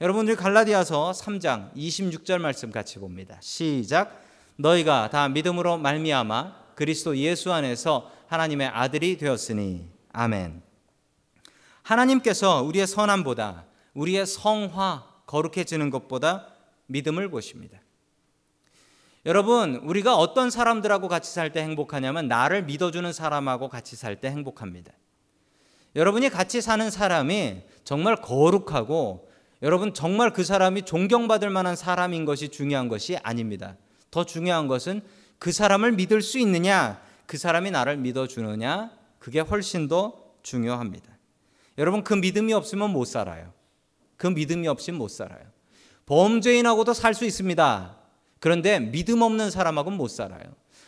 여러분들 0.00 0.36
갈라디아서 0.36 1.12
3장 1.12 1.74
26절 1.74 2.38
말씀 2.38 2.70
같이 2.70 2.98
봅니다. 2.98 3.38
시작. 3.40 4.22
너희가 4.56 5.10
다 5.10 5.28
믿음으로 5.28 5.78
말미암아 5.78 6.74
그리스도 6.74 7.16
예수 7.16 7.52
안에서 7.52 8.10
하나님의 8.30 8.68
아들이 8.68 9.18
되었으니 9.18 9.88
아멘. 10.12 10.62
하나님께서 11.82 12.62
우리의 12.62 12.86
선함보다 12.86 13.64
우리의 13.94 14.24
성화 14.24 15.04
거룩해지는 15.26 15.90
것보다 15.90 16.46
믿음을 16.86 17.28
보십니다. 17.28 17.80
여러분, 19.26 19.74
우리가 19.82 20.16
어떤 20.16 20.48
사람들하고 20.48 21.08
같이 21.08 21.32
살 21.32 21.50
때 21.50 21.60
행복하냐면 21.60 22.28
나를 22.28 22.62
믿어주는 22.62 23.12
사람하고 23.12 23.68
같이 23.68 23.96
살 23.96 24.20
때 24.20 24.28
행복합니다. 24.28 24.92
여러분이 25.96 26.28
같이 26.28 26.60
사는 26.60 26.88
사람이 26.88 27.62
정말 27.82 28.14
거룩하고 28.14 29.28
여러분 29.62 29.92
정말 29.92 30.32
그 30.32 30.44
사람이 30.44 30.82
존경받을 30.82 31.50
만한 31.50 31.74
사람인 31.74 32.24
것이 32.24 32.48
중요한 32.48 32.86
것이 32.88 33.16
아닙니다. 33.24 33.76
더 34.12 34.24
중요한 34.24 34.68
것은 34.68 35.02
그 35.40 35.50
사람을 35.50 35.92
믿을 35.92 36.22
수 36.22 36.38
있느냐, 36.38 37.02
그 37.30 37.38
사람이 37.38 37.70
나를 37.70 37.96
믿어주느냐, 37.96 38.90
그게 39.20 39.38
훨씬 39.38 39.86
더 39.86 40.20
중요합니다. 40.42 41.16
여러분 41.78 42.02
그 42.02 42.12
믿음이 42.12 42.52
없으면 42.52 42.90
못 42.90 43.04
살아요. 43.04 43.52
그 44.16 44.26
믿음이 44.26 44.66
없이는 44.66 44.98
못 44.98 45.06
살아요. 45.12 45.44
범죄인하고도 46.06 46.92
살 46.92 47.14
수 47.14 47.24
있습니다. 47.24 47.96
그런데 48.40 48.80
믿음 48.80 49.22
없는 49.22 49.52
사람하고는 49.52 49.96
못 49.96 50.08
살아요. 50.08 50.42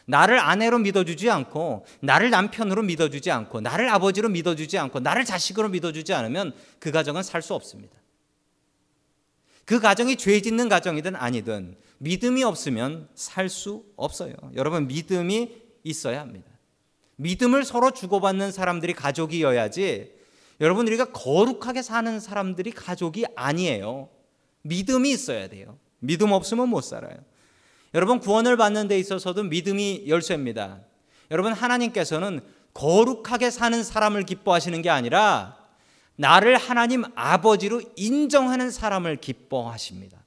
나를 0.07 0.41
아내로 0.41 0.81
믿어주지 0.81 1.31
않고 1.31 1.87
나를 2.01 2.31
남편으로 2.31 2.83
믿어주지 2.83 3.31
않고 3.31 3.61
나를 3.61 3.89
아버지로 3.91 4.29
믿어주지 4.29 4.79
않고 4.79 4.99
나를 4.99 5.25
자식으로 5.25 5.69
믿어주지 5.69 6.13
않으면 6.13 6.55
그 6.81 6.91
가정은 6.91 7.23
살 7.23 7.43
수 7.43 7.55
없습니다. 7.55 7.95
그 9.65 9.79
가정이 9.79 10.17
죄 10.17 10.41
짓는 10.41 10.69
가정이든 10.69 11.15
아니든 11.15 11.77
믿음이 11.99 12.43
없으면 12.43 13.09
살 13.15 13.49
수 13.49 13.85
없어요. 13.95 14.35
여러분 14.57 14.89
믿음이 14.89 15.62
있어야 15.83 16.21
합니다. 16.21 16.51
믿음을 17.17 17.65
서로 17.65 17.91
주고받는 17.91 18.53
사람들이 18.53 18.95
가족이어야지 18.95 20.13
여러분 20.61 20.87
우리가 20.87 21.07
거룩하게 21.13 21.83
사는 21.83 22.21
사람들이 22.21 22.71
가족이 22.71 23.27
아니에요. 23.35 24.09
믿음이 24.63 25.11
있어야 25.11 25.49
돼요. 25.49 25.79
믿음 25.99 26.33
없으면 26.33 26.69
못 26.69 26.83
살아요. 26.83 27.17
여러분 27.95 28.21
구원을 28.21 28.57
받는 28.57 28.89
데 28.89 28.99
있어서도 28.99 29.45
믿음이 29.45 30.05
열쇠입니다. 30.07 30.81
여러분 31.31 31.53
하나님께서는 31.53 32.41
거룩하게 32.75 33.51
사는 33.51 33.83
사람을 33.83 34.25
기뻐하시는 34.25 34.81
게 34.83 34.91
아니라 34.91 35.59
나를 36.17 36.57
하나님 36.57 37.05
아버지로 37.15 37.83
인정하는 37.97 38.71
사람을 38.71 39.17
기뻐하십니다. 39.17 40.22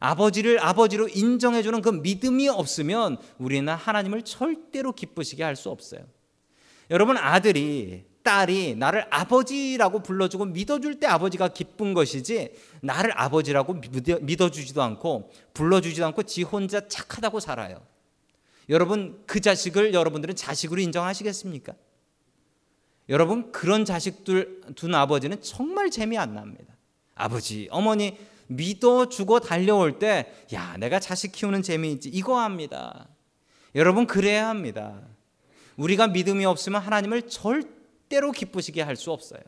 아버지를 0.00 0.58
아버지로 0.60 1.08
인정해주는 1.08 1.82
그 1.82 1.90
믿음이 1.90 2.48
없으면 2.48 3.18
우리는 3.38 3.72
하나님을 3.72 4.22
절대로 4.22 4.92
기쁘시게 4.92 5.44
할 5.44 5.56
수 5.56 5.68
없어요. 5.68 6.00
여러분 6.90 7.18
아들이 7.18 8.04
딸이 8.22 8.76
나를 8.76 9.06
아버지라고 9.10 10.02
불러주고 10.02 10.46
믿어줄 10.46 11.00
때 11.00 11.06
아버지가 11.06 11.48
기쁜 11.48 11.94
것이지 11.94 12.52
나를 12.80 13.12
아버지라고 13.14 13.74
믿어주지도 14.22 14.82
않고 14.82 15.30
불러주지도 15.54 16.06
않고 16.06 16.22
지 16.24 16.42
혼자 16.42 16.88
착하다고 16.88 17.40
살아요. 17.40 17.80
여러분 18.68 19.22
그 19.26 19.40
자식을 19.40 19.92
여러분들은 19.92 20.36
자식으로 20.36 20.80
인정하시겠습니까? 20.80 21.74
여러분 23.08 23.52
그런 23.52 23.84
자식들 23.84 24.62
둔 24.76 24.94
아버지는 24.94 25.42
정말 25.42 25.90
재미 25.90 26.16
안 26.16 26.34
납니다. 26.34 26.74
아버지, 27.14 27.68
어머니 27.70 28.16
믿어주고 28.50 29.40
달려올 29.40 29.98
때, 29.98 30.32
야, 30.52 30.76
내가 30.78 30.98
자식 30.98 31.32
키우는 31.32 31.62
재미있지. 31.62 32.08
이거 32.08 32.40
합니다. 32.40 33.08
여러분, 33.74 34.06
그래야 34.06 34.48
합니다. 34.48 35.00
우리가 35.76 36.08
믿음이 36.08 36.44
없으면 36.44 36.80
하나님을 36.82 37.28
절대로 37.28 38.32
기쁘시게 38.32 38.82
할 38.82 38.96
수 38.96 39.12
없어요. 39.12 39.40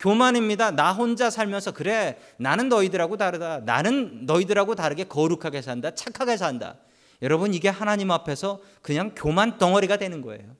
교만입니다. 0.00 0.72
나 0.72 0.92
혼자 0.92 1.30
살면서 1.30 1.70
그래 1.72 2.18
나는 2.36 2.68
너희들하고 2.68 3.16
다르다. 3.16 3.60
나는 3.60 4.26
너희들하고 4.26 4.74
다르게 4.74 5.04
거룩하게 5.04 5.62
산다. 5.62 5.94
착하게 5.94 6.36
산다. 6.36 6.78
여러분 7.22 7.54
이게 7.54 7.68
하나님 7.68 8.10
앞에서 8.10 8.60
그냥 8.82 9.12
교만 9.14 9.58
덩어리가 9.58 9.98
되는 9.98 10.20
거예요. 10.22 10.56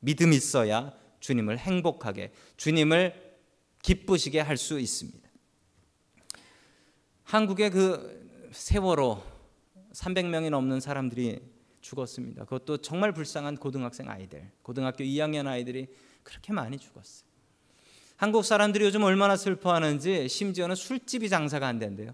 믿음 0.00 0.32
있어야 0.32 0.92
주님을 1.20 1.58
행복하게 1.58 2.32
주님을 2.56 3.12
기쁘시게 3.82 4.40
할 4.40 4.56
수 4.56 4.80
있습니다. 4.80 5.27
한국의 7.28 7.70
그 7.70 8.48
세월호 8.52 9.22
300명이 9.92 10.48
넘는 10.48 10.80
사람들이 10.80 11.42
죽었습니다. 11.82 12.44
그것도 12.44 12.78
정말 12.78 13.12
불쌍한 13.12 13.58
고등학생 13.58 14.08
아이들, 14.08 14.50
고등학교 14.62 15.04
2학년 15.04 15.46
아이들이 15.46 15.88
그렇게 16.22 16.54
많이 16.54 16.78
죽었어요. 16.78 17.28
한국 18.16 18.46
사람들이 18.46 18.82
요즘 18.82 19.02
얼마나 19.02 19.36
슬퍼하는지 19.36 20.26
심지어는 20.26 20.74
술집이 20.74 21.28
장사가 21.28 21.66
안 21.66 21.78
된대요. 21.78 22.12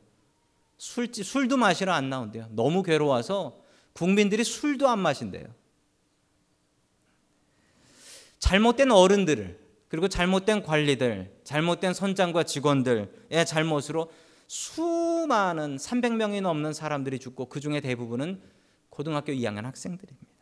술집 0.78 1.24
술도 1.24 1.58
마시러 1.58 1.92
안 1.92 2.10
나온대요. 2.10 2.48
너무 2.50 2.82
괴로워서 2.82 3.62
국민들이 3.92 4.42
술도 4.42 4.88
안 4.88 4.98
마신대요. 4.98 5.46
잘못된 8.40 8.90
어른들을 8.90 9.60
그리고 9.88 10.08
잘못된 10.08 10.64
관리들, 10.64 11.38
잘못된 11.44 11.94
선장과 11.94 12.42
직원들의 12.42 13.46
잘못으로 13.46 14.10
수많은 14.46 15.76
300명이 15.76 16.40
넘는 16.42 16.72
사람들이 16.72 17.18
죽고 17.18 17.48
그 17.48 17.60
중에 17.60 17.80
대부분은 17.80 18.40
고등학교 18.90 19.32
2학년 19.32 19.62
학생들입니다. 19.62 20.34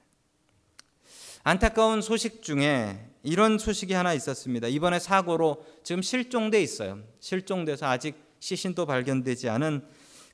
안타까운 1.45 2.03
소식 2.03 2.43
중에 2.43 3.09
이런 3.23 3.59
소식이 3.59 3.95
하나 3.95 4.15
있었습니다. 4.15 4.69
이번에 4.69 4.99
사고로 4.99 5.65
지금 5.83 6.03
실종돼 6.03 6.63
있어요. 6.63 7.01
실종돼서 7.21 7.87
아직 7.87 8.15
시신도 8.39 8.87
발견되지 8.87 9.49
않은 9.49 9.85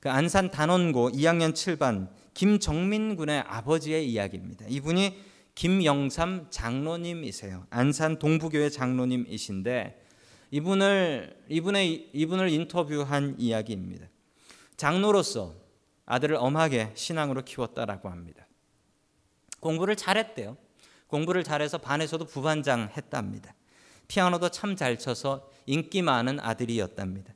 그 0.01 0.11
안산 0.11 0.51
단원고 0.51 1.11
2학년 1.11 1.53
7반 1.53 2.09
김정민 2.35 3.17
군의 3.17 3.41
아버지의 3.47 4.11
이야기입니다. 4.11 4.67
이분이 4.69 5.19
김영삼 5.55 6.47
장로님이세요. 6.51 7.67
안산 7.71 8.19
동부교회 8.19 8.71
장로님이신데 8.71 10.08
이분을 10.51 11.45
이분의 11.49 12.11
이분을 12.13 12.51
인터뷰한 12.51 13.37
이야기입니다. 13.39 14.07
장로로서 14.77 15.55
아들을 16.07 16.37
엄하게 16.37 16.93
신앙으로 16.95 17.45
키웠다라고 17.45 18.09
합니다. 18.09 18.47
공부를 19.61 19.97
잘했대요. 19.97 20.57
공부를 21.07 21.45
잘해서 21.45 21.79
반에서도 21.79 22.25
부반장 22.27 22.91
했답니다. 22.97 23.55
피아노도 24.09 24.49
참 24.51 24.75
잘 24.77 24.99
쳐서 24.99 25.51
인기 25.67 26.01
많은 26.01 26.41
아들이었답니다. 26.41 27.35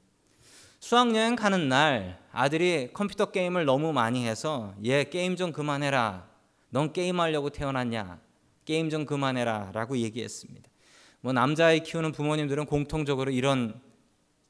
수학여행 0.80 1.36
가는 1.36 1.68
날 1.68 2.18
아들이 2.32 2.90
컴퓨터 2.92 3.30
게임을 3.30 3.66
너무 3.66 3.92
많이 3.92 4.26
해서 4.26 4.74
얘 4.84 5.04
게임 5.04 5.36
좀 5.36 5.52
그만해라. 5.52 6.28
넌 6.70 6.92
게임하려고 6.92 7.50
태어났냐? 7.50 8.20
게임 8.64 8.88
좀 8.88 9.04
그만해라. 9.04 9.70
라고 9.72 9.98
얘기했습니다. 9.98 10.71
뭐 11.22 11.32
남자아이 11.32 11.80
키우는 11.80 12.12
부모님들은 12.12 12.66
공통적으로 12.66 13.30
이런 13.30 13.80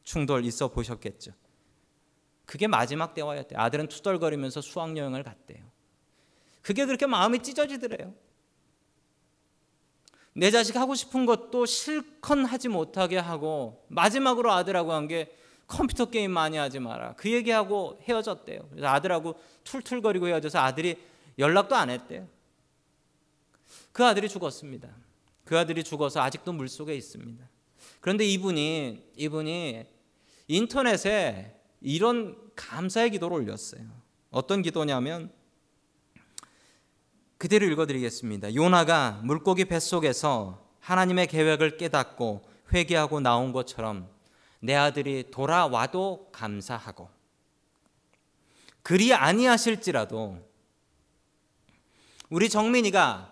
충돌 0.02 0.44
있어 0.44 0.68
보셨겠죠. 0.68 1.32
그게 2.44 2.66
마지막 2.66 3.14
대화였대요. 3.14 3.60
아들은 3.60 3.86
투덜거리면서 3.88 4.60
수학여행을 4.60 5.22
갔대요. 5.22 5.64
그게 6.60 6.84
그렇게 6.86 7.06
마음이 7.06 7.40
찢어지더래요. 7.42 8.12
내 10.34 10.50
자식 10.50 10.76
하고 10.76 10.94
싶은 10.94 11.26
것도 11.26 11.66
실컷 11.66 12.38
하지 12.38 12.68
못하게 12.68 13.18
하고 13.18 13.84
마지막으로 13.88 14.50
아들하고 14.50 14.92
한 14.92 15.06
게 15.06 15.36
컴퓨터 15.66 16.06
게임 16.06 16.32
많이 16.32 16.56
하지 16.58 16.78
마라. 16.80 17.14
그 17.14 17.30
얘기하고 17.30 17.98
헤어졌대요. 18.02 18.68
그래서 18.70 18.88
아들하고 18.88 19.40
툴툴거리고 19.64 20.28
헤어져서 20.28 20.58
아들이 20.58 21.02
연락도 21.38 21.74
안 21.74 21.88
했대요. 21.88 22.28
그 23.92 24.04
아들이 24.04 24.28
죽었습니다. 24.28 24.88
그 25.52 25.58
아들이 25.58 25.84
죽어서 25.84 26.22
아직도 26.22 26.54
물속에 26.54 26.94
있습니다. 26.94 27.46
그런데 28.00 28.24
이분이 28.24 29.12
이분이 29.16 29.84
인터넷에 30.48 31.60
이런 31.82 32.38
감사의 32.56 33.10
기도를 33.10 33.36
올렸어요. 33.36 33.82
어떤 34.30 34.62
기도냐면 34.62 35.30
그대로 37.36 37.66
읽어드리겠습니다. 37.66 38.54
요나가 38.54 39.20
물고기 39.24 39.66
뱃속에서 39.66 40.66
하나님의 40.80 41.26
계획을 41.26 41.76
깨닫고 41.76 42.48
회개하고 42.72 43.20
나온 43.20 43.52
것처럼 43.52 44.08
내 44.58 44.74
아들이 44.74 45.30
돌아와도 45.30 46.30
감사하고 46.32 47.10
그리 48.82 49.12
아니하실지라도 49.12 50.38
우리 52.30 52.48
정민이가 52.48 53.31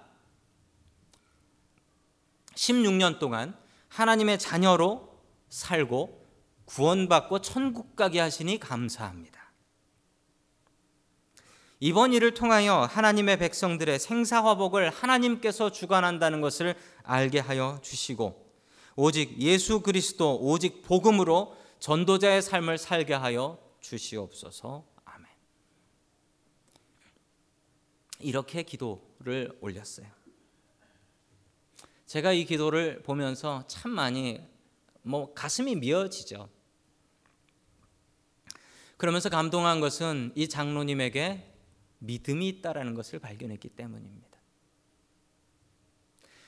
16년 2.60 3.18
동안 3.18 3.56
하나님의 3.88 4.38
자녀로 4.38 5.18
살고 5.48 6.20
구원받고 6.66 7.40
천국 7.40 7.96
가게 7.96 8.20
하시니 8.20 8.60
감사합니다. 8.60 9.40
이번 11.80 12.12
일을 12.12 12.34
통하여 12.34 12.82
하나님의 12.82 13.38
백성들의 13.38 13.98
생사화복을 13.98 14.90
하나님께서 14.90 15.72
주관한다는 15.72 16.42
것을 16.42 16.76
알게 17.02 17.38
하여 17.38 17.80
주시고 17.82 18.50
오직 18.96 19.40
예수 19.40 19.80
그리스도 19.80 20.38
오직 20.38 20.82
복음으로 20.82 21.56
전도자의 21.78 22.42
삶을 22.42 22.76
살게 22.76 23.14
하여 23.14 23.58
주시옵소서. 23.80 24.84
아멘. 25.06 25.26
이렇게 28.18 28.62
기도를 28.62 29.56
올렸어요. 29.62 30.19
제가 32.10 32.32
이 32.32 32.44
기도를 32.44 33.02
보면서 33.04 33.64
참 33.68 33.92
많이 33.92 34.44
뭐 35.02 35.32
가슴이 35.32 35.76
미어지죠. 35.76 36.48
그러면서 38.96 39.28
감동한 39.28 39.78
것은 39.78 40.32
이 40.34 40.48
장로님에게 40.48 41.54
믿음이 42.00 42.48
있다라는 42.48 42.94
것을 42.94 43.20
발견했기 43.20 43.68
때문입니다. 43.68 44.40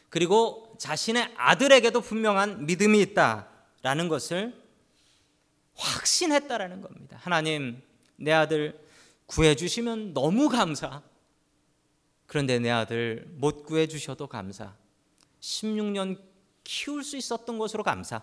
그리고 0.08 0.74
자신의 0.80 1.32
아들에게도 1.36 2.00
분명한 2.00 2.66
믿음이 2.66 3.00
있다라는 3.00 4.08
것을 4.08 4.60
확신했다라는 5.76 6.80
겁니다. 6.80 7.18
하나님, 7.20 7.80
내 8.16 8.32
아들 8.32 8.84
구해 9.26 9.54
주시면 9.54 10.12
너무 10.12 10.48
감사. 10.48 11.02
그런데 12.26 12.58
내 12.58 12.68
아들 12.68 13.28
못 13.36 13.62
구해 13.62 13.86
주셔도 13.86 14.26
감사. 14.26 14.81
16년 15.42 16.18
키울 16.64 17.04
수 17.04 17.16
있었던 17.16 17.58
것으로 17.58 17.82
감사. 17.82 18.22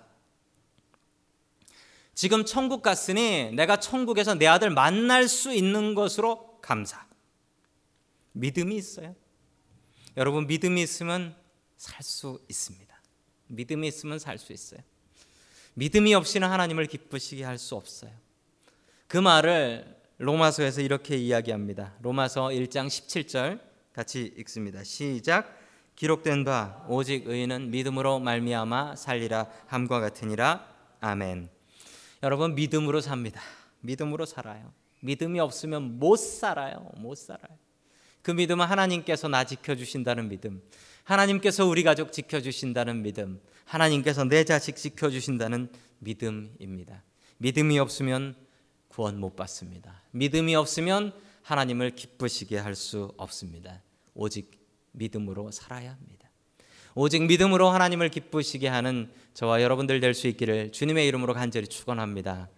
지금 2.15 2.43
천국 2.45 2.81
갔으니 2.81 3.51
내가 3.51 3.79
천국에서 3.79 4.35
내 4.35 4.47
아들 4.47 4.69
만날 4.69 5.27
수 5.27 5.53
있는 5.53 5.95
것으로 5.95 6.59
감사. 6.61 7.05
믿음이 8.31 8.75
있어요. 8.75 9.15
여러분 10.17 10.47
믿음이 10.47 10.81
있으면 10.81 11.35
살 11.77 12.03
수 12.03 12.41
있습니다. 12.49 13.01
믿음이 13.47 13.87
있으면 13.87 14.19
살 14.19 14.37
수 14.37 14.51
있어요. 14.51 14.81
믿음이 15.75 16.13
없이는 16.13 16.49
하나님을 16.49 16.87
기쁘시게 16.87 17.43
할 17.43 17.57
수 17.57 17.75
없어요. 17.75 18.11
그 19.07 19.17
말을 19.17 19.97
로마서에서 20.17 20.81
이렇게 20.81 21.15
이야기합니다. 21.15 21.95
로마서 22.01 22.47
1장 22.49 22.87
17절 22.87 23.61
같이 23.93 24.33
읽습니다. 24.37 24.83
시작. 24.83 25.58
기록된 25.99 26.45
바 26.45 26.85
오직 26.87 27.27
의인은 27.27 27.71
믿음으로 27.71 28.19
말미암아 28.19 28.95
살리라 28.95 29.47
함과 29.67 29.99
같으니라. 29.99 30.65
아멘. 31.01 31.49
여러분 32.23 32.55
믿음으로 32.55 33.01
삽니다. 33.01 33.41
믿음으로 33.81 34.25
살아요. 34.25 34.71
믿음이 35.01 35.41
없으면 35.41 35.99
못 35.99 36.15
살아요. 36.15 36.89
못 36.95 37.17
살아요. 37.17 37.49
그 38.21 38.31
믿음은 38.31 38.65
하나님께서 38.65 39.27
나 39.27 39.43
지켜 39.43 39.75
주신다는 39.75 40.29
믿음. 40.29 40.61
하나님께서 41.03 41.65
우리 41.65 41.83
가족 41.83 42.13
지켜 42.13 42.39
주신다는 42.39 43.01
믿음. 43.01 43.41
하나님께서 43.65 44.23
내 44.23 44.45
자식 44.45 44.77
지켜 44.77 45.09
주신다는 45.09 45.69
믿음입니다. 45.99 47.03
믿음이 47.39 47.77
없으면 47.77 48.35
구원 48.87 49.19
못 49.19 49.35
받습니다. 49.35 50.01
믿음이 50.11 50.55
없으면 50.55 51.11
하나님을 51.43 51.91
기쁘시게 51.91 52.57
할 52.57 52.73
수 52.75 53.13
없습니다. 53.17 53.81
오직 54.13 54.58
믿음으로 54.91 55.51
살아야 55.51 55.91
합니다. 55.91 56.29
오직 56.95 57.23
믿음으로 57.25 57.69
하나님을 57.69 58.09
기쁘시게 58.09 58.67
하는 58.67 59.09
저와 59.33 59.61
여러분들 59.61 59.99
될 59.99 60.13
수 60.13 60.27
있기를 60.27 60.71
주님의 60.71 61.07
이름으로 61.07 61.33
간절히 61.33 61.67
축원합니다. 61.67 62.49